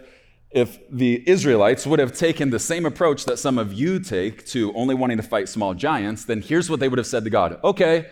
if 0.51 0.79
the 0.89 1.23
Israelites 1.29 1.85
would 1.85 1.99
have 1.99 2.15
taken 2.15 2.49
the 2.49 2.59
same 2.59 2.85
approach 2.85 3.25
that 3.25 3.37
some 3.37 3.57
of 3.57 3.71
you 3.71 3.99
take 3.99 4.45
to 4.47 4.73
only 4.73 4.95
wanting 4.95 5.17
to 5.17 5.23
fight 5.23 5.47
small 5.47 5.73
giants, 5.73 6.25
then 6.25 6.41
here's 6.41 6.69
what 6.69 6.79
they 6.79 6.89
would 6.89 6.97
have 6.97 7.07
said 7.07 7.23
to 7.23 7.29
God 7.29 7.59
Okay, 7.63 8.07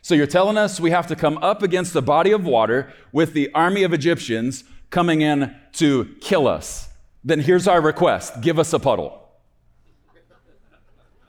so 0.00 0.14
you're 0.14 0.26
telling 0.26 0.56
us 0.56 0.80
we 0.80 0.90
have 0.90 1.06
to 1.08 1.16
come 1.16 1.38
up 1.38 1.62
against 1.62 1.94
a 1.94 2.02
body 2.02 2.32
of 2.32 2.44
water 2.44 2.92
with 3.12 3.34
the 3.34 3.52
army 3.54 3.82
of 3.82 3.92
Egyptians 3.92 4.64
coming 4.90 5.20
in 5.20 5.54
to 5.72 6.14
kill 6.20 6.48
us 6.48 6.88
then 7.24 7.40
here's 7.40 7.68
our 7.68 7.80
request 7.80 8.40
give 8.40 8.58
us 8.58 8.72
a 8.72 8.78
puddle. 8.78 9.18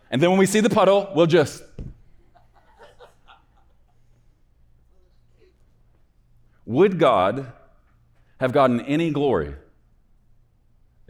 And 0.10 0.21
then 0.21 0.30
when 0.30 0.39
we 0.39 0.45
see 0.45 0.60
the 0.60 0.69
puddle, 0.69 1.12
we'll 1.15 1.26
just. 1.26 1.63
Would 6.65 6.97
God 6.97 7.52
have 8.39 8.54
gotten 8.54 8.82
any 8.82 9.12
glory 9.12 9.56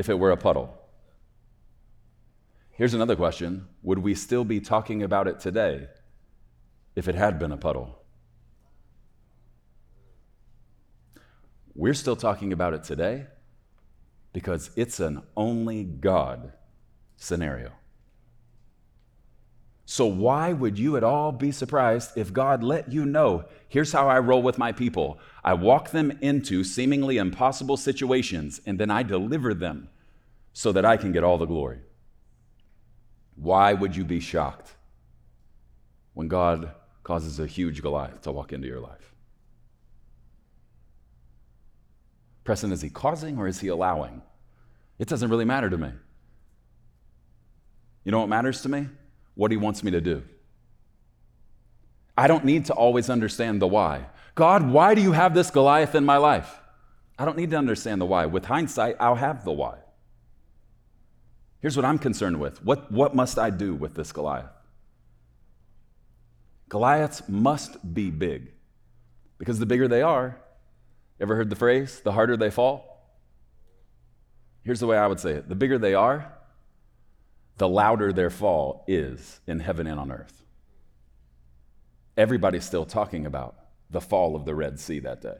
if 0.04 0.10
it 0.10 0.20
were 0.20 0.32
a 0.32 0.38
puddle? 0.38 0.78
Here's 2.72 2.94
another 2.94 3.16
question 3.16 3.70
Would 3.84 4.00
we 4.00 4.16
still 4.16 4.44
be 4.44 4.60
talking 4.60 5.02
about 5.02 5.30
it 5.30 5.39
today 5.39 5.88
if 6.94 7.08
it 7.08 7.16
had 7.16 7.39
been 7.39 7.54
a 7.54 7.58
puddle? 7.58 8.04
We're 11.74 11.94
still 11.94 12.18
talking 12.18 12.52
about 12.52 12.74
it 12.74 12.84
today 12.84 13.28
because 14.34 14.72
it's 14.76 15.00
an 15.00 15.22
only 15.38 15.86
God 15.86 16.52
scenario. 17.16 17.72
So, 19.86 20.06
why 20.06 20.52
would 20.52 20.78
you 20.78 20.98
at 20.98 21.04
all 21.06 21.32
be 21.32 21.54
surprised 21.54 22.18
if 22.18 22.34
God 22.34 22.62
let 22.62 22.92
you 22.92 23.06
know, 23.06 23.46
here's 23.70 23.94
how 23.94 24.10
I 24.10 24.20
roll 24.20 24.42
with 24.42 24.58
my 24.58 24.74
people? 24.74 25.18
I 25.46 25.54
walk 25.54 25.92
them 25.92 26.12
into 26.20 26.66
seemingly 26.66 27.18
impossible 27.18 27.78
situations, 27.78 28.60
and 28.66 28.78
then 28.78 28.92
I 28.92 29.04
deliver 29.04 29.54
them 29.54 29.88
so 30.54 30.72
that 30.72 30.86
I 30.86 30.98
can 30.98 31.12
get 31.12 31.24
all 31.24 31.38
the 31.38 31.46
glory. 31.46 31.80
Why 33.36 33.74
would 33.74 33.96
you 33.96 34.06
be 34.06 34.20
shocked 34.20 34.76
when 36.13 36.28
God 36.28 36.72
causes 37.04 37.39
a 37.39 37.48
huge 37.48 37.82
Goliath 37.82 38.22
to 38.22 38.32
walk 38.32 38.54
into 38.54 38.68
your 38.68 38.80
life? 38.80 39.13
Preston, 42.44 42.72
is 42.72 42.82
he 42.82 42.89
causing 42.89 43.38
or 43.38 43.48
is 43.48 43.60
he 43.60 43.70
allowing? 43.70 44.22
It 45.00 45.08
doesn't 45.08 45.30
really 45.30 45.46
matter 45.46 45.70
to 45.70 45.78
me. 45.78 45.92
You 48.04 48.12
know 48.12 48.20
what 48.20 48.30
matters 48.30 48.62
to 48.62 48.70
me? 48.70 48.88
What 49.36 49.50
he 49.50 49.58
wants 49.58 49.84
me 49.84 49.92
to 49.92 50.02
do. 50.02 50.24
I 52.16 52.28
don't 52.28 52.46
need 52.46 52.66
to 52.66 52.74
always 52.74 53.10
understand 53.10 53.62
the 53.62 53.68
why. 53.68 54.06
God, 54.36 54.70
why 54.70 54.94
do 54.94 55.02
you 55.02 55.13
have 55.13 55.34
this 55.34 55.50
Goliath 55.50 55.96
in 55.96 56.06
my 56.06 56.18
life? 56.18 56.60
I 57.18 57.26
don't 57.26 57.38
need 57.38 57.52
to 57.52 57.58
understand 57.58 58.02
the 58.02 58.06
why. 58.06 58.26
With 58.26 58.46
hindsight, 58.46 58.98
I'll 59.00 59.16
have 59.16 59.46
the 59.46 59.52
why. 59.52 59.78
Here's 61.63 61.78
what 61.78 61.86
I'm 61.86 61.97
concerned 61.97 62.41
with 62.41 62.62
what, 62.63 62.91
what 62.91 63.15
must 63.15 63.39
I 63.39 63.49
do 63.49 63.73
with 63.73 63.95
this 63.95 64.12
Goliath? 64.12 64.52
Goliaths 66.67 67.23
must 67.30 67.93
be 67.93 68.12
big 68.12 68.52
because 69.38 69.60
the 69.60 69.65
bigger 69.65 69.88
they 69.88 70.02
are, 70.02 70.41
ever 71.21 71.38
heard 71.38 71.49
the 71.49 71.56
phrase, 71.56 72.02
the 72.02 72.12
harder 72.12 72.36
they 72.36 72.49
fall? 72.49 73.15
Here's 74.63 74.82
the 74.82 74.88
way 74.88 74.97
I 74.97 75.08
would 75.08 75.21
say 75.21 75.32
it 75.32 75.47
the 75.47 75.56
bigger 75.56 75.78
they 75.78 75.93
are, 75.93 76.34
the 77.60 77.69
louder 77.69 78.12
their 78.12 78.30
fall 78.30 78.84
is 78.86 79.39
in 79.47 79.62
heaven 79.62 79.88
and 79.88 80.02
on 80.02 80.12
earth. 80.12 80.43
Everybody's 82.17 82.65
still 82.65 82.86
talking 82.86 83.26
about 83.26 83.56
the 83.89 84.02
fall 84.02 84.36
of 84.36 84.43
the 84.43 84.54
Red 84.54 84.82
Sea 84.82 84.99
that 84.99 85.21
day. 85.21 85.38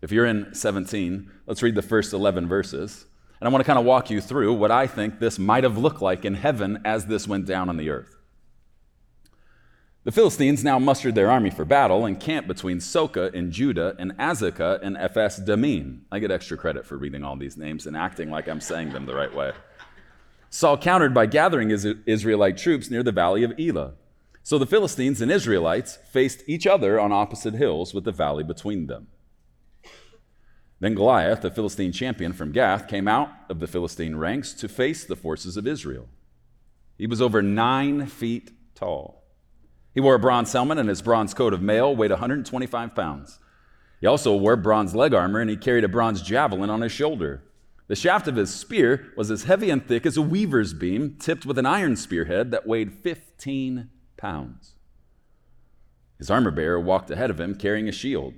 If 0.00 0.10
you're 0.10 0.24
in 0.24 0.54
17, 0.54 1.30
let's 1.46 1.62
read 1.62 1.74
the 1.74 1.82
first 1.82 2.14
11 2.14 2.48
verses. 2.48 3.04
And 3.40 3.48
I 3.48 3.50
want 3.50 3.60
to 3.62 3.66
kind 3.66 3.78
of 3.78 3.84
walk 3.84 4.10
you 4.10 4.20
through 4.20 4.54
what 4.54 4.70
I 4.70 4.86
think 4.86 5.18
this 5.18 5.38
might 5.38 5.64
have 5.64 5.76
looked 5.76 6.00
like 6.00 6.24
in 6.24 6.34
heaven 6.34 6.80
as 6.84 7.06
this 7.06 7.28
went 7.28 7.46
down 7.46 7.68
on 7.68 7.76
the 7.76 7.90
earth. 7.90 8.16
The 10.04 10.12
Philistines 10.12 10.62
now 10.62 10.78
mustered 10.78 11.16
their 11.16 11.30
army 11.30 11.50
for 11.50 11.64
battle 11.64 12.06
and 12.06 12.20
camped 12.20 12.46
between 12.46 12.78
Socoh 12.78 13.34
in 13.34 13.50
Judah 13.50 13.96
and 13.98 14.12
Azekah 14.18 14.80
in 14.80 14.96
Ephes 14.96 15.38
Dammim. 15.38 16.06
I 16.12 16.20
get 16.20 16.30
extra 16.30 16.56
credit 16.56 16.86
for 16.86 16.96
reading 16.96 17.24
all 17.24 17.36
these 17.36 17.56
names 17.56 17.86
and 17.86 17.96
acting 17.96 18.30
like 18.30 18.48
I'm 18.48 18.60
saying 18.60 18.90
them 18.90 19.04
the 19.04 19.16
right 19.16 19.34
way. 19.34 19.52
Saul 20.48 20.78
countered 20.78 21.12
by 21.12 21.26
gathering 21.26 21.70
his 21.70 21.84
Israelite 21.84 22.56
troops 22.56 22.88
near 22.88 23.02
the 23.02 23.10
valley 23.10 23.42
of 23.42 23.58
Elah. 23.58 23.94
So 24.44 24.58
the 24.58 24.64
Philistines 24.64 25.20
and 25.20 25.32
Israelites 25.32 25.98
faced 26.12 26.44
each 26.46 26.68
other 26.68 27.00
on 27.00 27.10
opposite 27.10 27.54
hills 27.54 27.92
with 27.92 28.04
the 28.04 28.12
valley 28.12 28.44
between 28.44 28.86
them. 28.86 29.08
Then 30.78 30.94
Goliath, 30.94 31.40
the 31.40 31.50
Philistine 31.50 31.92
champion 31.92 32.32
from 32.32 32.52
Gath, 32.52 32.86
came 32.88 33.08
out 33.08 33.30
of 33.48 33.60
the 33.60 33.66
Philistine 33.66 34.16
ranks 34.16 34.52
to 34.54 34.68
face 34.68 35.04
the 35.04 35.16
forces 35.16 35.56
of 35.56 35.66
Israel. 35.66 36.08
He 36.98 37.06
was 37.06 37.22
over 37.22 37.42
nine 37.42 38.06
feet 38.06 38.52
tall. 38.74 39.24
He 39.94 40.00
wore 40.00 40.14
a 40.14 40.18
bronze 40.18 40.52
helmet, 40.52 40.78
and 40.78 40.88
his 40.88 41.00
bronze 41.00 41.32
coat 41.32 41.54
of 41.54 41.62
mail 41.62 41.96
weighed 41.96 42.10
125 42.10 42.94
pounds. 42.94 43.38
He 44.00 44.06
also 44.06 44.36
wore 44.36 44.56
bronze 44.56 44.94
leg 44.94 45.14
armor, 45.14 45.40
and 45.40 45.48
he 45.48 45.56
carried 45.56 45.84
a 45.84 45.88
bronze 45.88 46.20
javelin 46.20 46.68
on 46.68 46.82
his 46.82 46.92
shoulder. 46.92 47.42
The 47.88 47.96
shaft 47.96 48.28
of 48.28 48.36
his 48.36 48.52
spear 48.52 49.12
was 49.16 49.30
as 49.30 49.44
heavy 49.44 49.70
and 49.70 49.86
thick 49.86 50.04
as 50.04 50.18
a 50.18 50.22
weaver's 50.22 50.74
beam, 50.74 51.16
tipped 51.18 51.46
with 51.46 51.56
an 51.56 51.66
iron 51.66 51.96
spearhead 51.96 52.50
that 52.50 52.66
weighed 52.66 52.92
15 52.92 53.88
pounds. 54.18 54.74
His 56.18 56.30
armor 56.30 56.50
bearer 56.50 56.80
walked 56.80 57.10
ahead 57.10 57.30
of 57.30 57.40
him 57.40 57.54
carrying 57.54 57.88
a 57.88 57.92
shield. 57.92 58.34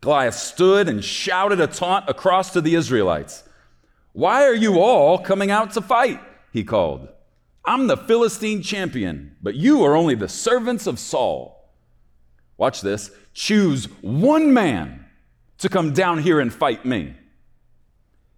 Goliath 0.00 0.34
stood 0.34 0.88
and 0.88 1.04
shouted 1.04 1.60
a 1.60 1.66
taunt 1.66 2.08
across 2.08 2.52
to 2.52 2.60
the 2.60 2.74
Israelites. 2.74 3.44
Why 4.12 4.44
are 4.44 4.54
you 4.54 4.78
all 4.78 5.18
coming 5.18 5.50
out 5.50 5.72
to 5.72 5.80
fight? 5.80 6.20
He 6.52 6.64
called. 6.64 7.08
I'm 7.64 7.86
the 7.86 7.96
Philistine 7.96 8.62
champion, 8.62 9.36
but 9.42 9.54
you 9.54 9.84
are 9.84 9.94
only 9.94 10.14
the 10.14 10.28
servants 10.28 10.86
of 10.86 10.98
Saul. 10.98 11.70
Watch 12.56 12.80
this. 12.80 13.10
Choose 13.34 13.86
one 14.00 14.52
man 14.52 15.04
to 15.58 15.68
come 15.68 15.92
down 15.92 16.18
here 16.18 16.40
and 16.40 16.52
fight 16.52 16.84
me. 16.84 17.14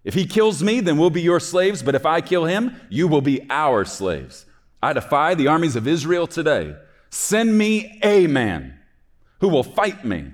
If 0.03 0.15
he 0.15 0.25
kills 0.25 0.63
me, 0.63 0.79
then 0.79 0.97
we'll 0.97 1.11
be 1.11 1.21
your 1.21 1.39
slaves, 1.39 1.83
but 1.83 1.95
if 1.95 2.05
I 2.05 2.21
kill 2.21 2.45
him, 2.45 2.75
you 2.89 3.07
will 3.07 3.21
be 3.21 3.45
our 3.49 3.85
slaves. 3.85 4.45
I 4.81 4.93
defy 4.93 5.35
the 5.35 5.47
armies 5.47 5.75
of 5.75 5.87
Israel 5.87 6.25
today. 6.25 6.75
Send 7.11 7.57
me 7.57 7.99
a 8.01 8.25
man 8.27 8.79
who 9.39 9.47
will 9.47 9.63
fight 9.63 10.03
me. 10.03 10.33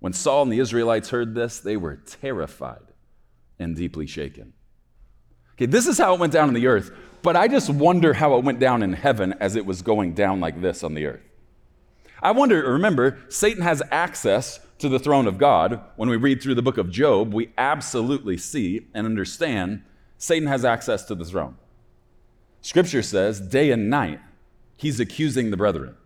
When 0.00 0.12
Saul 0.12 0.42
and 0.42 0.52
the 0.52 0.58
Israelites 0.58 1.10
heard 1.10 1.34
this, 1.34 1.60
they 1.60 1.76
were 1.76 1.96
terrified 1.96 2.82
and 3.58 3.76
deeply 3.76 4.06
shaken. 4.06 4.54
Okay, 5.52 5.66
this 5.66 5.86
is 5.86 5.98
how 5.98 6.14
it 6.14 6.20
went 6.20 6.32
down 6.32 6.48
on 6.48 6.54
the 6.54 6.66
earth, 6.66 6.90
but 7.22 7.36
I 7.36 7.46
just 7.48 7.68
wonder 7.68 8.14
how 8.14 8.36
it 8.36 8.44
went 8.44 8.58
down 8.58 8.82
in 8.82 8.94
heaven 8.94 9.34
as 9.40 9.56
it 9.56 9.66
was 9.66 9.82
going 9.82 10.14
down 10.14 10.40
like 10.40 10.62
this 10.62 10.82
on 10.82 10.94
the 10.94 11.06
earth. 11.06 11.20
I 12.22 12.32
wonder, 12.32 12.72
remember, 12.72 13.18
Satan 13.28 13.62
has 13.62 13.82
access 13.90 14.60
to 14.78 14.88
the 14.88 14.98
throne 14.98 15.26
of 15.26 15.38
God. 15.38 15.80
When 15.96 16.08
we 16.08 16.16
read 16.16 16.42
through 16.42 16.54
the 16.54 16.62
book 16.62 16.78
of 16.78 16.90
Job, 16.90 17.34
we 17.34 17.52
absolutely 17.58 18.38
see 18.38 18.86
and 18.94 19.06
understand 19.06 19.82
Satan 20.16 20.48
has 20.48 20.64
access 20.64 21.04
to 21.04 21.14
the 21.14 21.24
throne. 21.24 21.56
Scripture 22.62 23.02
says, 23.02 23.40
day 23.40 23.70
and 23.70 23.88
night, 23.88 24.20
he's 24.76 25.00
accusing 25.00 25.50
the 25.50 25.56
brethren. 25.56 25.96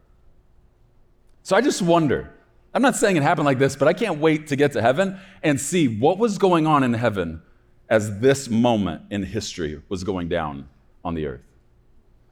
So 1.43 1.57
I 1.57 1.61
just 1.61 1.83
wonder 1.83 2.33
I'm 2.75 2.83
not 2.83 2.97
saying 2.97 3.17
it 3.17 3.23
happened 3.23 3.47
like 3.47 3.59
this, 3.59 3.77
but 3.77 3.87
I 3.87 3.93
can't 3.93 4.19
wait 4.19 4.49
to 4.49 4.57
get 4.57 4.73
to 4.73 4.83
heaven 4.83 5.19
and 5.43 5.61
see 5.61 5.87
what 5.87 6.19
was 6.19 6.39
going 6.39 6.67
on 6.67 6.83
in 6.83 6.93
heaven 6.93 7.41
as 7.89 8.19
this 8.19 8.51
moment 8.51 9.03
in 9.11 9.23
history 9.23 9.81
was 9.89 10.03
going 10.03 10.29
down 10.29 10.69
on 11.05 11.15
the 11.15 11.27
earth. 11.27 11.43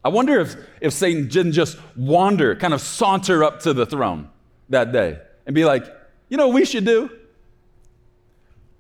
I 0.05 0.09
wonder 0.09 0.40
if, 0.40 0.57
if 0.81 0.92
Satan 0.92 1.28
didn't 1.28 1.52
just 1.52 1.78
wander, 1.96 2.57
kind 2.57 2.74
of 2.74 2.81
saunter 2.81 3.44
up 3.44 3.61
to 3.61 3.72
the 3.72 3.87
throne 3.87 4.28
that 4.68 4.90
day 4.90 5.20
and 5.46 5.55
be 5.55 5.64
like, 5.64 5.85
you 6.28 6.37
know 6.37 6.48
what 6.48 6.55
we 6.55 6.64
should 6.64 6.85
do? 6.85 7.09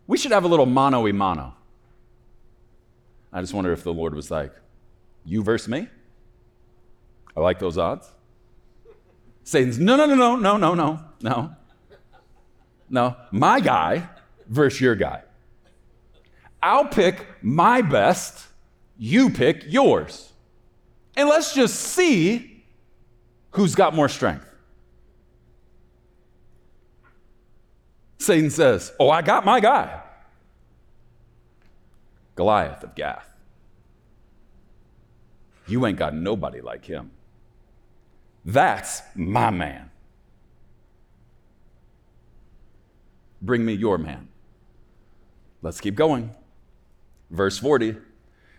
We 0.08 0.18
should 0.18 0.32
have 0.32 0.44
a 0.44 0.48
little 0.48 0.66
mano 0.66 1.02
y 1.02 1.12
mano. 1.12 1.54
I 3.32 3.40
just 3.40 3.54
wonder 3.54 3.72
if 3.72 3.84
the 3.84 3.94
Lord 3.94 4.14
was 4.14 4.30
like, 4.30 4.52
you 5.24 5.44
versus 5.44 5.68
me? 5.68 5.88
I 7.36 7.40
like 7.40 7.60
those 7.60 7.78
odds. 7.78 8.10
Satan's, 9.44 9.78
no, 9.78 9.96
no, 9.96 10.06
no, 10.06 10.14
no, 10.14 10.36
no, 10.36 10.56
no, 10.56 10.74
no, 10.74 11.00
no. 11.20 11.56
No, 12.88 13.16
my 13.30 13.60
guy 13.60 14.08
versus 14.46 14.80
your 14.80 14.94
guy. 14.94 15.22
I'll 16.62 16.86
pick 16.86 17.26
my 17.42 17.80
best, 17.80 18.46
you 18.98 19.30
pick 19.30 19.64
yours. 19.66 20.32
And 21.16 21.28
let's 21.28 21.54
just 21.54 21.74
see 21.74 22.64
who's 23.52 23.74
got 23.74 23.94
more 23.94 24.08
strength. 24.08 24.46
Satan 28.18 28.50
says, 28.50 28.92
Oh, 29.00 29.10
I 29.10 29.22
got 29.22 29.44
my 29.44 29.58
guy. 29.58 30.00
Goliath 32.34 32.82
of 32.84 32.94
Gath. 32.94 33.28
You 35.66 35.84
ain't 35.86 35.98
got 35.98 36.14
nobody 36.14 36.60
like 36.60 36.84
him. 36.84 37.10
That's 38.44 39.02
my 39.14 39.50
man. 39.50 39.90
Bring 43.40 43.64
me 43.64 43.72
your 43.72 43.98
man. 43.98 44.28
Let's 45.62 45.80
keep 45.80 45.94
going. 45.94 46.30
Verse 47.30 47.58
40 47.58 47.96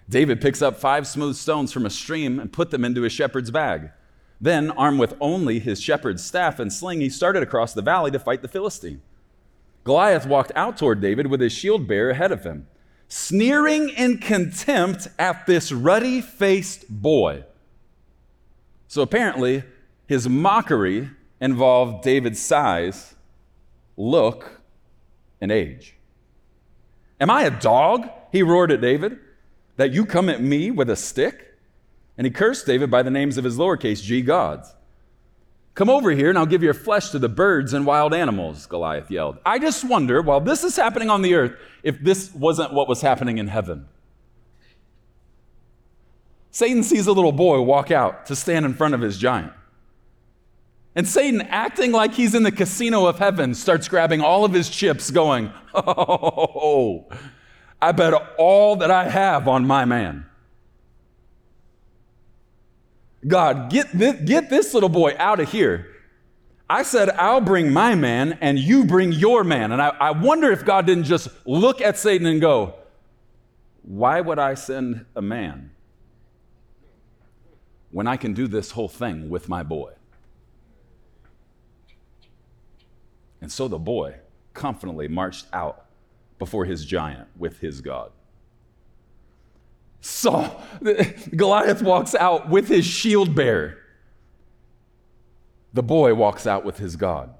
David 0.10 0.41
picks 0.41 0.62
up 0.62 0.78
five 0.78 1.08
smooth 1.08 1.36
stones 1.36 1.72
from 1.72 1.86
a 1.86 1.89
stream 1.89 2.39
and 2.39 2.52
put 2.52 2.72
them 2.72 2.84
into 2.84 3.04
his 3.04 3.13
shepherd's 3.13 3.52
bag. 3.52 3.91
Then, 4.41 4.72
armed 4.72 5.00
with 5.00 5.15
only 5.22 5.60
his 5.60 5.80
shepherd's 5.80 6.24
staff 6.24 6.60
and 6.60 6.74
sling, 6.74 7.00
he 7.00 7.10
started 7.10 7.41
across 7.41 7.74
the 7.74 7.82
valley 7.82 8.12
to 8.12 8.19
fight 8.19 8.41
the 8.41 8.50
Philistine. 8.50 9.02
Goliath 9.86 10.26
walked 10.26 10.52
out 10.56 10.78
toward 10.78 11.00
David 11.00 11.28
with 11.28 11.39
his 11.39 11.54
shield 11.54 11.88
bearer 11.88 12.10
ahead 12.10 12.34
of 12.34 12.43
him, 12.43 12.67
sneering 13.08 13.88
in 13.89 14.17
contempt 14.17 15.08
at 15.17 15.46
this 15.46 15.72
ruddy 15.72 16.19
faced 16.19 16.89
boy. 16.89 17.46
So 18.88 19.02
apparently, 19.02 19.63
his 20.08 20.28
mockery 20.28 21.10
involved 21.39 22.04
David's 22.04 22.42
size, 22.42 23.16
look, 23.98 24.62
and 25.42 25.52
age. 25.52 25.96
Am 27.20 27.30
I 27.30 27.44
a 27.44 27.52
dog? 27.52 28.10
He 28.32 28.44
roared 28.44 28.72
at 28.72 28.82
David, 28.82 29.18
that 29.78 29.92
you 29.92 30.06
come 30.06 30.30
at 30.30 30.42
me 30.42 30.72
with 30.72 30.89
a 30.89 30.96
stick? 30.96 31.58
And 32.18 32.26
he 32.26 32.32
cursed 32.32 32.66
David 32.66 32.92
by 32.92 33.04
the 33.04 33.12
names 33.12 33.38
of 33.38 33.44
his 33.44 33.58
lowercase 33.58 34.02
g 34.02 34.22
gods. 34.22 34.74
Come 35.76 35.89
over 35.89 36.12
here 36.12 36.30
and 36.30 36.38
I'll 36.38 36.46
give 36.46 36.62
your 36.62 36.76
flesh 36.76 37.10
to 37.10 37.20
the 37.20 37.30
birds 37.30 37.74
and 37.74 37.86
wild 37.86 38.13
animals, 38.13 38.68
Goliath 38.68 39.10
yelled. 39.10 39.39
I 39.46 39.58
just 39.58 39.84
wonder, 39.84 40.22
while 40.22 40.39
this 40.39 40.63
is 40.63 40.76
happening 40.76 41.10
on 41.10 41.24
the 41.24 41.34
earth, 41.34 41.54
if 41.82 42.00
this 42.00 42.34
wasn't 42.34 42.74
what 42.74 42.88
was 42.88 43.02
happening 43.02 43.39
in 43.39 43.48
heaven. 43.48 43.88
Satan 46.52 46.84
sees 46.84 47.08
a 47.08 47.12
little 47.12 47.32
boy 47.32 47.62
walk 47.62 47.89
out 47.89 48.28
to 48.28 48.36
stand 48.36 48.66
in 48.66 48.76
front 48.76 48.94
of 48.94 49.02
his 49.02 49.18
giant. 49.18 49.54
And 50.96 51.08
Satan, 51.08 51.42
acting 51.42 51.92
like 51.92 52.14
he's 52.14 52.36
in 52.36 52.44
the 52.44 52.52
casino 52.52 53.08
of 53.08 53.18
heaven, 53.18 53.56
starts 53.56 53.88
grabbing 53.88 54.22
all 54.22 54.46
of 54.46 54.54
his 54.54 54.70
chips, 54.70 55.10
going, 55.10 55.52
Oh, 55.74 57.08
I 57.82 57.92
bet 57.92 58.14
all 58.38 58.76
that 58.78 58.92
I 58.92 59.10
have 59.10 59.48
on 59.48 59.66
my 59.66 59.86
man. 59.86 60.26
God, 63.26 63.72
get 63.72 63.92
this, 63.92 64.22
get 64.22 64.50
this 64.50 64.74
little 64.74 64.90
boy 64.90 65.16
out 65.18 65.40
of 65.40 65.52
here. 65.52 65.88
I 66.70 66.84
said, 66.84 67.10
I'll 67.12 67.42
bring 67.42 67.72
my 67.72 67.96
man 67.96 68.38
and 68.42 68.60
you 68.60 68.86
bring 68.86 69.12
your 69.12 69.44
man. 69.44 69.72
And 69.72 69.82
I, 69.82 69.90
I 70.00 70.12
wonder 70.12 70.52
if 70.52 70.66
God 70.66 70.86
didn't 70.86 71.06
just 71.06 71.28
look 71.46 71.82
at 71.82 71.98
Satan 71.98 72.28
and 72.28 72.40
go, 72.40 72.76
Why 73.82 74.22
would 74.22 74.40
I 74.40 74.54
send 74.54 75.06
a 75.16 75.22
man 75.22 75.72
when 77.92 78.08
I 78.08 78.18
can 78.18 78.34
do 78.34 78.48
this 78.48 78.72
whole 78.72 78.88
thing 78.88 79.30
with 79.30 79.50
my 79.50 79.64
boy? 79.64 79.94
And 83.44 83.52
so 83.52 83.68
the 83.68 83.78
boy 83.78 84.16
confidently 84.54 85.10
marched 85.10 85.48
out 85.52 85.86
before 86.40 86.64
his 86.64 86.86
giant 86.86 87.28
with 87.38 87.60
his 87.60 87.82
God. 87.82 88.14
Saul, 90.00 90.64
Goliath 91.36 91.82
walks 91.82 92.16
out 92.16 92.48
with 92.48 92.70
his 92.70 92.86
shield 92.86 93.36
bearer. 93.36 93.78
The 95.74 95.84
boy 95.84 96.14
walks 96.14 96.48
out 96.48 96.64
with 96.64 96.78
his 96.78 96.96
God. 96.96 97.34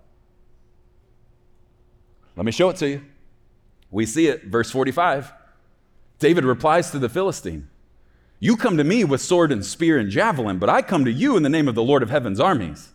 Let 2.36 2.46
me 2.46 2.52
show 2.52 2.70
it 2.70 2.76
to 2.78 2.90
you. 2.90 3.06
We 3.90 4.06
see 4.06 4.28
it, 4.28 4.44
verse 4.44 4.72
45. 4.72 5.32
David 6.20 6.44
replies 6.44 6.92
to 6.92 7.00
the 7.00 7.08
Philistine 7.08 7.70
You 8.42 8.58
come 8.58 8.76
to 8.76 8.84
me 8.84 9.06
with 9.06 9.22
sword 9.22 9.54
and 9.54 9.66
spear 9.66 9.98
and 9.98 10.10
javelin, 10.10 10.58
but 10.60 10.70
I 10.70 10.82
come 10.82 11.06
to 11.06 11.12
you 11.14 11.38
in 11.38 11.44
the 11.44 11.50
name 11.50 11.70
of 11.70 11.76
the 11.76 11.84
Lord 11.84 12.04
of 12.04 12.10
heaven's 12.10 12.42
armies, 12.42 12.93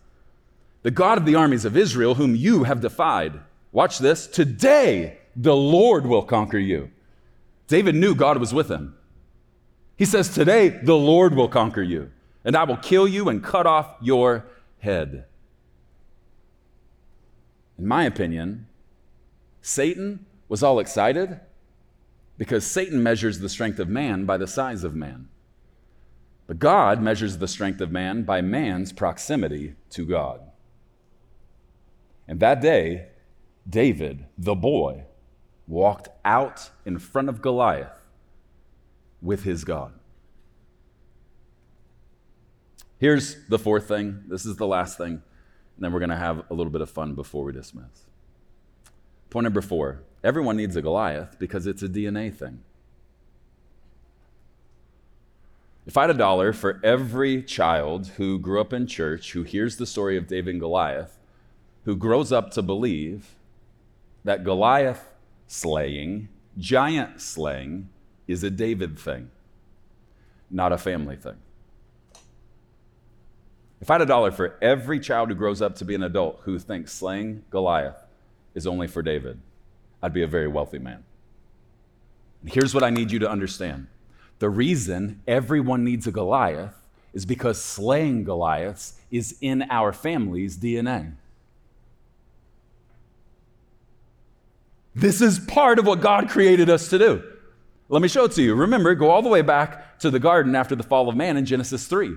the 0.89 0.93
God 0.93 1.19
of 1.19 1.27
the 1.27 1.35
armies 1.35 1.67
of 1.67 1.77
Israel, 1.77 2.15
whom 2.15 2.35
you 2.35 2.65
have 2.65 2.81
defied. 2.81 3.41
Watch 3.73 3.99
this. 3.99 4.27
Today 4.27 5.19
the 5.37 5.55
Lord 5.55 6.07
will 6.07 6.23
conquer 6.23 6.57
you. 6.57 6.91
David 7.67 7.95
knew 7.95 8.15
God 8.15 8.39
was 8.39 8.55
with 8.55 8.71
him. 8.71 8.97
He 9.99 10.07
says, 10.07 10.31
Today 10.31 10.71
the 10.71 10.97
Lord 10.97 11.35
will 11.35 11.51
conquer 11.51 11.83
you, 11.83 12.11
and 12.43 12.57
I 12.57 12.65
will 12.65 12.79
kill 12.79 13.07
you 13.07 13.29
and 13.29 13.45
cut 13.45 13.67
off 13.67 13.97
your 14.01 14.47
head. 14.79 15.27
In 17.79 17.87
my 17.87 18.05
opinion, 18.05 18.67
Satan 19.61 20.25
was 20.49 20.63
all 20.63 20.81
excited 20.81 21.39
because 22.39 22.65
Satan 22.65 23.03
measures 23.03 23.41
the 23.41 23.51
strength 23.51 23.79
of 23.79 23.91
man 23.91 24.25
by 24.25 24.39
the 24.39 24.47
size 24.47 24.85
of 24.85 24.95
man. 24.95 25.29
But 26.47 26.59
God 26.59 27.03
measures 27.03 27.37
the 27.37 27.47
strength 27.47 27.83
of 27.83 27.93
man 27.93 28.23
by 28.23 28.41
man's 28.41 28.91
proximity 28.91 29.75
to 29.91 30.07
God. 30.07 30.48
And 32.29 32.41
that 32.41 32.61
day, 32.61 33.07
David, 33.69 34.27
the 34.37 34.55
boy, 34.55 35.05
walked 35.67 36.09
out 36.25 36.71
in 36.85 36.99
front 36.99 37.29
of 37.29 37.43
Goliath 37.43 37.91
with 39.21 39.45
his 39.45 39.65
God. 39.65 39.93
Here's 42.99 43.37
the 43.49 43.59
fourth 43.59 43.89
thing. 43.89 44.25
This 44.29 44.45
is 44.45 44.57
the 44.57 44.67
last 44.67 44.99
thing. 44.99 45.13
And 45.13 45.85
then 45.85 45.93
we're 45.93 46.01
going 46.01 46.11
to 46.11 46.17
have 46.17 46.45
a 46.51 46.55
little 46.55 46.73
bit 46.73 46.81
of 46.81 46.91
fun 46.91 47.15
before 47.15 47.45
we 47.45 47.53
dismiss. 47.53 48.07
Point 49.31 49.45
number 49.45 49.61
four 49.61 50.03
everyone 50.25 50.57
needs 50.57 50.75
a 50.75 50.83
Goliath 50.83 51.39
because 51.39 51.67
it's 51.67 51.83
a 51.83 51.89
DNA 51.89 52.35
thing. 52.35 52.63
If 55.87 55.97
I 55.97 56.03
had 56.03 56.11
a 56.11 56.15
dollar 56.15 56.53
for 56.53 56.81
every 56.83 57.43
child 57.43 58.09
who 58.17 58.39
grew 58.39 58.61
up 58.61 58.73
in 58.73 58.87
church, 58.87 59.33
who 59.33 59.43
hears 59.43 59.77
the 59.77 59.87
story 59.87 60.19
of 60.19 60.27
David 60.27 60.51
and 60.51 60.61
Goliath, 60.61 61.18
who 61.85 61.97
grows 61.97 62.33
up 62.33 62.51
to 62.53 62.63
believe 62.63 63.35
that 64.25 64.45
Goliath 64.45 65.15
slaying, 65.47 66.29
giant 66.57 67.21
slaying, 67.21 67.89
is 68.27 68.45
a 68.45 68.51
David 68.51 68.99
thing, 68.99 69.31
not 70.51 70.73
a 70.73 70.79
family 70.79 71.17
thing. 71.17 71.37
If 73.81 73.91
I 73.91 73.95
had 73.95 74.03
a 74.03 74.07
dollar 74.07 74.31
for 74.31 74.59
every 74.61 74.99
child 74.99 75.29
who 75.29 75.35
grows 75.35 75.63
up 75.63 75.77
to 75.77 75.85
be 75.85 75.95
an 75.95 76.03
adult 76.03 76.41
who 76.43 76.59
thinks 76.59 76.93
slaying 76.93 77.45
Goliath 77.51 78.05
is 78.55 78.67
only 78.67 78.89
for 78.89 79.03
David, 79.03 79.41
I'd 80.03 80.13
be 80.13 80.23
a 80.23 80.27
very 80.27 80.49
wealthy 80.49 80.79
man. 80.79 81.05
And 82.43 82.53
here's 82.53 82.75
what 82.75 82.85
I 82.85 82.91
need 82.91 83.11
you 83.11 83.19
to 83.21 83.31
understand 83.31 83.87
the 84.39 84.51
reason 84.51 85.21
everyone 85.27 85.85
needs 85.85 86.07
a 86.07 86.13
Goliath 86.13 86.75
is 87.13 87.27
because 87.27 87.61
slaying 87.61 88.25
Goliaths 88.25 88.95
is 89.11 89.37
in 89.41 89.63
our 89.71 89.93
family's 89.93 90.57
DNA. 90.57 91.15
This 94.99 95.21
is 95.21 95.39
part 95.39 95.79
of 95.79 95.87
what 95.87 96.01
God 96.01 96.29
created 96.29 96.69
us 96.69 96.89
to 96.89 96.99
do. 96.99 97.23
Let 97.89 98.03
me 98.03 98.09
show 98.09 98.25
it 98.25 98.33
to 98.33 98.43
you. 98.43 98.57
Remember, 98.57 98.97
go 98.97 99.11
all 99.11 99.23
the 99.23 99.29
way 99.29 99.43
back 99.43 100.01
to 100.01 100.11
the 100.11 100.19
garden 100.19 100.57
after 100.57 100.75
the 100.75 100.83
fall 100.83 101.09
of 101.09 101.15
man 101.15 101.37
in 101.37 101.45
Genesis 101.45 101.87
3. 101.87 102.17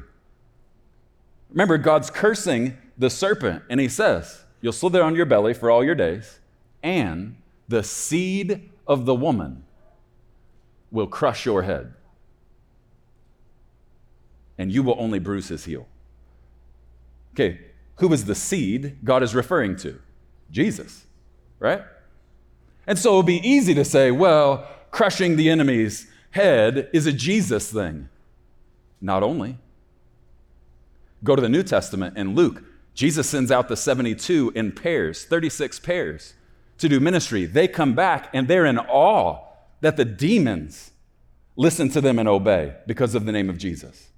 Remember, 1.52 1.78
God's 1.78 2.10
cursing 2.10 2.76
the 2.98 3.12
serpent, 3.12 3.62
and 3.70 3.80
he 3.80 3.88
says, 3.88 4.46
You'll 4.62 4.74
slither 4.74 5.04
on 5.04 5.16
your 5.16 5.28
belly 5.28 5.54
for 5.54 5.70
all 5.70 5.84
your 5.84 5.94
days, 5.94 6.40
and 6.82 7.36
the 7.68 7.84
seed 7.84 8.72
of 8.88 9.06
the 9.06 9.14
woman 9.16 9.64
will 10.90 11.08
crush 11.08 11.46
your 11.46 11.62
head, 11.62 11.94
and 14.58 14.72
you 14.72 14.82
will 14.82 14.96
only 14.98 15.20
bruise 15.20 15.50
his 15.50 15.66
heel. 15.66 15.88
Okay, 17.36 17.60
who 17.98 18.12
is 18.12 18.26
the 18.26 18.36
seed 18.36 18.98
God 19.04 19.22
is 19.22 19.36
referring 19.36 19.76
to? 19.78 20.02
Jesus, 20.50 21.06
right? 21.60 21.84
And 22.88 22.98
so 22.98 23.14
it 23.14 23.18
would 23.18 23.26
be 23.26 23.48
easy 23.48 23.74
to 23.76 23.86
say, 23.86 24.12
well, 24.12 24.68
crushing 24.90 25.36
the 25.36 25.50
enemy's 25.50 26.08
head 26.32 26.90
is 26.94 27.06
a 27.06 27.14
Jesus 27.14 27.72
thing. 27.72 28.10
Not 29.00 29.24
only. 29.24 29.58
Go 31.24 31.36
to 31.36 31.42
the 31.42 31.50
New 31.50 31.64
Testament 31.64 32.18
in 32.18 32.36
Luke. 32.36 32.64
Jesus 32.94 33.30
sends 33.30 33.52
out 33.52 33.68
the 33.68 33.78
72 33.78 34.52
in 34.56 34.72
pairs, 34.72 35.26
36 35.26 35.80
pairs, 35.80 36.34
to 36.78 36.90
do 36.90 37.00
ministry. 37.00 37.46
They 37.46 37.68
come 37.68 37.94
back 37.94 38.30
and 38.34 38.48
they're 38.48 38.66
in 38.66 38.80
awe 38.80 39.40
that 39.82 39.98
the 39.98 40.06
demons 40.06 40.92
listen 41.56 41.90
to 41.90 42.02
them 42.02 42.20
and 42.20 42.28
obey 42.28 42.76
because 42.88 43.16
of 43.16 43.26
the 43.26 43.32
name 43.32 43.50
of 43.50 43.58
Jesus. 43.58 44.10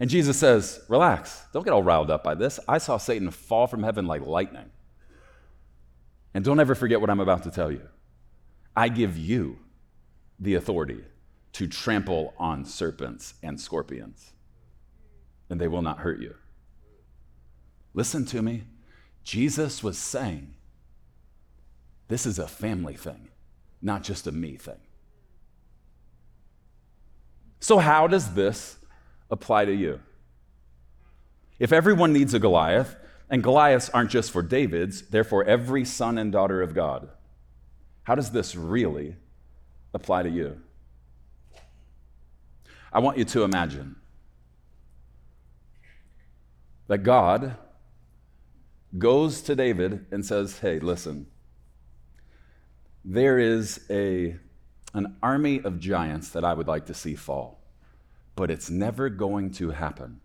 And 0.00 0.10
Jesus 0.10 0.36
says, 0.36 0.80
Relax, 0.88 1.42
don't 1.52 1.64
get 1.64 1.72
all 1.72 1.82
riled 1.82 2.10
up 2.10 2.24
by 2.24 2.34
this. 2.34 2.58
I 2.66 2.78
saw 2.78 2.96
Satan 2.96 3.30
fall 3.30 3.66
from 3.66 3.82
heaven 3.82 4.06
like 4.06 4.26
lightning. 4.26 4.70
And 6.34 6.44
don't 6.44 6.60
ever 6.60 6.74
forget 6.74 7.00
what 7.00 7.10
I'm 7.10 7.20
about 7.20 7.42
to 7.44 7.50
tell 7.50 7.70
you. 7.70 7.88
I 8.74 8.88
give 8.88 9.18
you 9.18 9.58
the 10.38 10.54
authority 10.54 11.04
to 11.52 11.66
trample 11.66 12.34
on 12.38 12.64
serpents 12.64 13.34
and 13.42 13.60
scorpions 13.60 14.32
and 15.52 15.60
they 15.60 15.68
will 15.68 15.82
not 15.82 15.98
hurt 15.98 16.18
you. 16.18 16.34
Listen 17.92 18.24
to 18.24 18.40
me. 18.40 18.64
Jesus 19.22 19.82
was 19.82 19.98
saying, 19.98 20.54
this 22.08 22.24
is 22.24 22.38
a 22.38 22.48
family 22.48 22.94
thing, 22.94 23.28
not 23.82 24.02
just 24.02 24.26
a 24.26 24.32
me 24.32 24.56
thing. 24.56 24.80
So, 27.60 27.76
how 27.76 28.06
does 28.06 28.32
this 28.32 28.78
apply 29.30 29.66
to 29.66 29.74
you? 29.74 30.00
If 31.58 31.70
everyone 31.70 32.14
needs 32.14 32.32
a 32.32 32.38
Goliath, 32.38 32.96
and 33.32 33.42
Goliaths 33.42 33.88
aren't 33.88 34.10
just 34.10 34.30
for 34.30 34.42
David's, 34.42 35.08
they're 35.08 35.24
for 35.24 35.42
every 35.42 35.86
son 35.86 36.18
and 36.18 36.30
daughter 36.30 36.60
of 36.60 36.74
God, 36.74 37.08
how 38.02 38.14
does 38.14 38.30
this 38.30 38.54
really 38.54 39.16
apply 39.94 40.22
to 40.24 40.28
you? 40.28 40.60
I 42.92 42.98
want 42.98 43.16
you 43.16 43.24
to 43.24 43.42
imagine 43.42 43.96
that 46.88 46.98
God 46.98 47.56
goes 48.98 49.40
to 49.42 49.56
David 49.56 50.04
and 50.10 50.26
says, 50.26 50.58
Hey, 50.58 50.78
listen, 50.78 51.26
there 53.02 53.38
is 53.38 53.80
a, 53.88 54.36
an 54.92 55.16
army 55.22 55.62
of 55.64 55.80
giants 55.80 56.28
that 56.30 56.44
I 56.44 56.52
would 56.52 56.68
like 56.68 56.84
to 56.86 56.94
see 56.94 57.14
fall, 57.14 57.62
but 58.36 58.50
it's 58.50 58.68
never 58.68 59.08
going 59.08 59.52
to 59.52 59.70
happen 59.70 60.20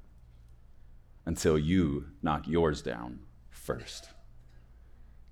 until 1.27 1.59
you 1.59 2.05
knock 2.23 2.47
yours 2.47 2.81
down 2.81 3.19
first. 3.49 4.09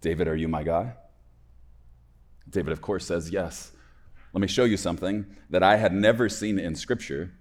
David, 0.02 0.28
are 0.28 0.36
you 0.36 0.50
my 0.50 0.62
guy? 0.62 0.94
David, 2.50 2.74
of 2.74 2.82
course, 2.82 3.06
says 3.06 3.32
yes. 3.32 3.72
Let 4.34 4.42
me 4.42 4.48
show 4.48 4.66
you 4.66 4.76
something 4.76 5.26
that 5.50 5.64
I 5.64 5.78
had 5.78 5.94
never 5.94 6.28
seen 6.28 6.60
in 6.60 6.76
Scripture 6.76 7.32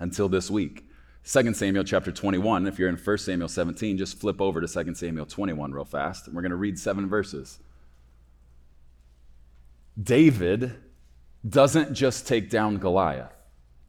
until 0.00 0.30
this 0.30 0.50
week. 0.50 0.88
2 1.30 1.52
Samuel 1.52 1.84
chapter 1.84 2.10
21. 2.10 2.66
If 2.66 2.78
you're 2.78 2.88
in 2.88 2.96
1 2.96 3.18
Samuel 3.18 3.48
17, 3.48 3.98
just 3.98 4.18
flip 4.18 4.40
over 4.40 4.62
to 4.62 4.66
2 4.66 4.94
Samuel 4.94 5.26
21 5.26 5.72
real 5.72 5.84
fast. 5.84 6.26
And 6.26 6.34
we're 6.34 6.42
going 6.42 6.50
to 6.50 6.56
read 6.56 6.78
seven 6.78 7.06
verses. 7.06 7.58
David 10.02 10.74
doesn't 11.46 11.92
just 11.92 12.26
take 12.26 12.48
down 12.48 12.78
Goliath, 12.78 13.36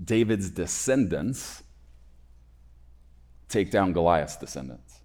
David's 0.04 0.50
descendants 0.50 1.64
take 3.50 3.72
down 3.72 3.94
Goliath's 3.94 4.38
descendants. 4.38 5.02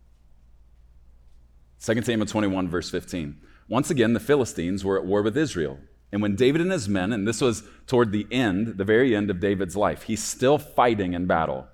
2 1.84 2.02
Samuel 2.02 2.26
21, 2.26 2.68
verse 2.68 2.90
15. 2.90 3.36
Once 3.68 3.90
again, 3.90 4.12
the 4.12 4.20
Philistines 4.20 4.84
were 4.84 4.98
at 4.98 5.06
war 5.06 5.22
with 5.22 5.36
Israel. 5.36 5.78
And 6.12 6.20
when 6.20 6.34
David 6.34 6.60
and 6.60 6.72
his 6.72 6.88
men, 6.88 7.12
and 7.12 7.26
this 7.26 7.40
was 7.40 7.62
toward 7.86 8.12
the 8.12 8.26
end, 8.30 8.78
the 8.78 8.84
very 8.84 9.14
end 9.14 9.30
of 9.30 9.40
David's 9.40 9.76
life, 9.76 10.02
he's 10.02 10.22
still 10.22 10.58
fighting 10.58 11.14
in 11.14 11.26
battle. 11.26 11.68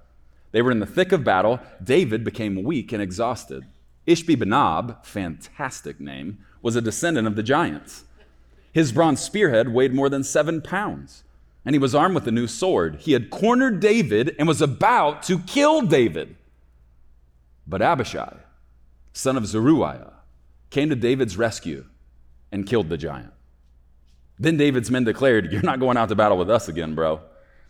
They 0.53 0.63
were 0.63 0.71
in 0.71 0.81
the 0.81 0.87
thick 0.87 1.13
of 1.13 1.25
battle. 1.25 1.59
David 1.83 2.23
became 2.23 2.63
weak 2.63 2.93
and 2.93 3.03
exhausted. 3.03 3.67
Ishbi 4.07 4.37
Benob, 4.37 5.05
fantastic 5.05 6.01
name, 6.01 6.39
was 6.63 6.77
a 6.77 6.81
descendant 6.81 7.27
of 7.27 7.35
the 7.35 7.43
giants. 7.43 8.05
His 8.73 8.93
bronze 8.93 9.21
spearhead 9.21 9.73
weighed 9.73 9.95
more 9.95 10.09
than 10.09 10.23
seven 10.23 10.61
pounds, 10.61 11.25
and 11.65 11.75
he 11.75 11.79
was 11.79 11.95
armed 11.95 12.15
with 12.15 12.29
a 12.29 12.33
new 12.33 12.47
sword. 12.47 12.97
He 13.01 13.13
had 13.13 13.31
cornered 13.31 13.81
David 13.81 14.37
and 14.39 14.47
was 14.47 14.61
about 14.61 15.23
to 15.25 15.39
kill 15.41 15.83
David. 15.83 16.37
But 17.67 17.83
Abishai, 17.83 18.37
son 19.13 19.37
of 19.37 19.47
Zeruiah, 19.47 20.13
came 20.71 20.89
to 20.89 20.97
David's 20.97 21.37
rescue 21.37 21.87
and 22.53 22.67
killed 22.67 22.89
the 22.89 22.97
giant. 22.97 23.33
Then 24.39 24.57
David's 24.57 24.91
men 24.91 25.05
declared, 25.05 25.53
You're 25.53 25.63
not 25.63 25.81
going 25.81 25.97
out 25.97 26.09
to 26.11 26.15
battle 26.15 26.39
with 26.39 26.51
us 26.51 26.69
again, 26.69 26.95
bro. 26.95 27.21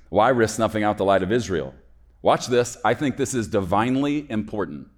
Why 0.08 0.28
risk 0.28 0.56
snuffing 0.56 0.82
out 0.82 0.98
the 0.98 1.04
light 1.04 1.22
of 1.22 1.32
Israel? 1.32 1.74
Watch 2.22 2.46
this. 2.46 2.76
I 2.84 2.94
think 2.94 3.16
this 3.16 3.34
is 3.34 3.48
divinely 3.48 4.26
important. 4.28 4.88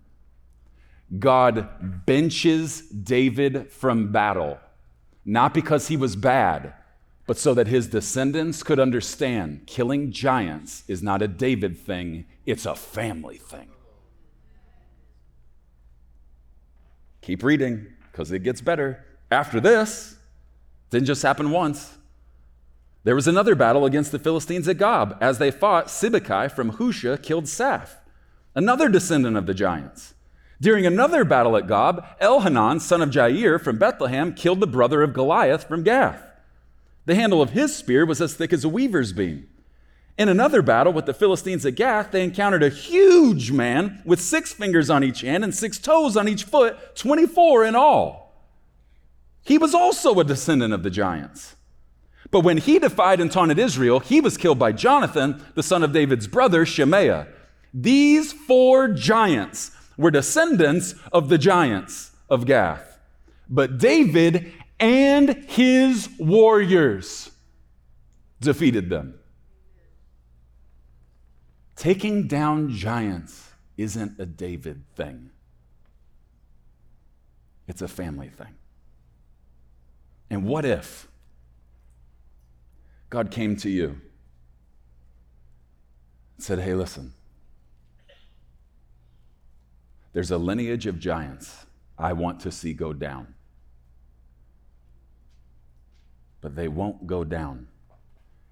God 1.18 2.04
benches 2.06 2.82
David 2.82 3.70
from 3.72 4.12
battle, 4.12 4.58
not 5.24 5.54
because 5.54 5.88
he 5.88 5.96
was 5.96 6.16
bad, 6.16 6.74
but 7.26 7.38
so 7.38 7.54
that 7.54 7.66
his 7.66 7.86
descendants 7.86 8.62
could 8.62 8.78
understand 8.80 9.66
killing 9.66 10.10
giants 10.10 10.84
is 10.88 11.02
not 11.02 11.22
a 11.22 11.28
David 11.28 11.78
thing, 11.78 12.26
it's 12.46 12.66
a 12.66 12.74
family 12.74 13.36
thing. 13.36 13.68
Keep 17.28 17.42
reading 17.42 17.86
because 18.10 18.32
it 18.32 18.38
gets 18.38 18.62
better. 18.62 19.04
After 19.30 19.60
this, 19.60 20.16
didn't 20.88 21.08
just 21.08 21.22
happen 21.22 21.50
once. 21.50 21.98
There 23.04 23.14
was 23.14 23.28
another 23.28 23.54
battle 23.54 23.84
against 23.84 24.12
the 24.12 24.18
Philistines 24.18 24.66
at 24.66 24.78
Gob. 24.78 25.14
As 25.20 25.36
they 25.36 25.50
fought, 25.50 25.88
Sibbecai 25.88 26.50
from 26.50 26.72
Husha 26.78 27.22
killed 27.22 27.44
Saph, 27.44 27.96
another 28.54 28.88
descendant 28.88 29.36
of 29.36 29.44
the 29.44 29.52
giants. 29.52 30.14
During 30.58 30.86
another 30.86 31.22
battle 31.22 31.54
at 31.58 31.66
Gob, 31.66 32.02
Elhanan, 32.18 32.80
son 32.80 33.02
of 33.02 33.10
Jair 33.10 33.60
from 33.60 33.76
Bethlehem, 33.76 34.32
killed 34.32 34.60
the 34.60 34.66
brother 34.66 35.02
of 35.02 35.12
Goliath 35.12 35.68
from 35.68 35.82
Gath. 35.82 36.22
The 37.04 37.14
handle 37.14 37.42
of 37.42 37.50
his 37.50 37.76
spear 37.76 38.06
was 38.06 38.22
as 38.22 38.32
thick 38.32 38.54
as 38.54 38.64
a 38.64 38.70
weaver's 38.70 39.12
beam. 39.12 39.46
In 40.18 40.28
another 40.28 40.62
battle 40.62 40.92
with 40.92 41.06
the 41.06 41.14
Philistines 41.14 41.64
at 41.64 41.76
Gath, 41.76 42.10
they 42.10 42.24
encountered 42.24 42.64
a 42.64 42.68
huge 42.68 43.52
man 43.52 44.02
with 44.04 44.20
six 44.20 44.52
fingers 44.52 44.90
on 44.90 45.04
each 45.04 45.20
hand 45.20 45.44
and 45.44 45.54
six 45.54 45.78
toes 45.78 46.16
on 46.16 46.28
each 46.28 46.42
foot, 46.42 46.96
24 46.96 47.64
in 47.64 47.76
all. 47.76 48.34
He 49.44 49.58
was 49.58 49.74
also 49.74 50.18
a 50.18 50.24
descendant 50.24 50.74
of 50.74 50.82
the 50.82 50.90
giants. 50.90 51.54
But 52.32 52.40
when 52.40 52.58
he 52.58 52.80
defied 52.80 53.20
and 53.20 53.30
taunted 53.30 53.60
Israel, 53.60 54.00
he 54.00 54.20
was 54.20 54.36
killed 54.36 54.58
by 54.58 54.72
Jonathan, 54.72 55.42
the 55.54 55.62
son 55.62 55.84
of 55.84 55.92
David's 55.92 56.26
brother, 56.26 56.66
Shemaiah. 56.66 57.28
These 57.72 58.32
four 58.32 58.88
giants 58.88 59.70
were 59.96 60.10
descendants 60.10 60.96
of 61.12 61.28
the 61.28 61.38
giants 61.38 62.10
of 62.28 62.44
Gath. 62.44 62.98
But 63.48 63.78
David 63.78 64.52
and 64.80 65.44
his 65.48 66.08
warriors 66.18 67.30
defeated 68.40 68.90
them. 68.90 69.17
Taking 71.78 72.26
down 72.26 72.70
giants 72.70 73.52
isn't 73.76 74.18
a 74.18 74.26
David 74.26 74.82
thing, 74.96 75.30
it's 77.68 77.80
a 77.80 77.86
family 77.86 78.28
thing. 78.28 78.56
And 80.28 80.44
what 80.44 80.64
if 80.64 81.06
God 83.10 83.30
came 83.30 83.54
to 83.58 83.70
you 83.70 84.00
and 86.34 86.40
said, 86.44 86.58
Hey, 86.58 86.74
listen, 86.74 87.12
there's 90.12 90.32
a 90.32 90.38
lineage 90.38 90.86
of 90.86 90.98
giants 90.98 91.64
I 91.96 92.12
want 92.12 92.40
to 92.40 92.50
see 92.50 92.74
go 92.74 92.92
down, 92.92 93.34
but 96.40 96.56
they 96.56 96.66
won't 96.66 97.06
go 97.06 97.22
down 97.22 97.68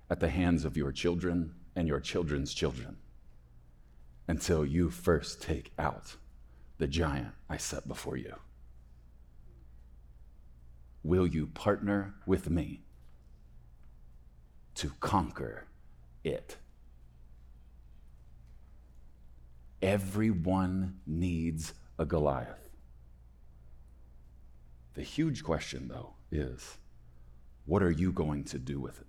at 0.08 0.20
the 0.20 0.28
hands 0.28 0.64
of 0.64 0.76
your 0.76 0.92
children 0.92 1.56
and 1.74 1.88
your 1.88 1.98
children's 1.98 2.54
children 2.54 2.98
until 4.28 4.64
you 4.64 4.90
first 4.90 5.42
take 5.42 5.72
out 5.78 6.16
the 6.78 6.86
giant 6.86 7.32
I 7.48 7.56
set 7.56 7.86
before 7.86 8.16
you. 8.16 8.34
Will 11.02 11.26
you 11.26 11.46
partner 11.46 12.14
with 12.26 12.50
me 12.50 12.82
to 14.74 14.90
conquer 15.00 15.68
it? 16.24 16.56
Everyone 19.80 20.96
needs 21.06 21.74
a 21.98 22.04
Goliath. 22.04 22.70
The 24.94 25.02
huge 25.02 25.44
question, 25.44 25.88
though, 25.88 26.14
is 26.32 26.78
what 27.66 27.82
are 27.82 27.90
you 27.90 28.10
going 28.10 28.44
to 28.44 28.58
do 28.58 28.80
with 28.80 29.00
it? 29.00 29.06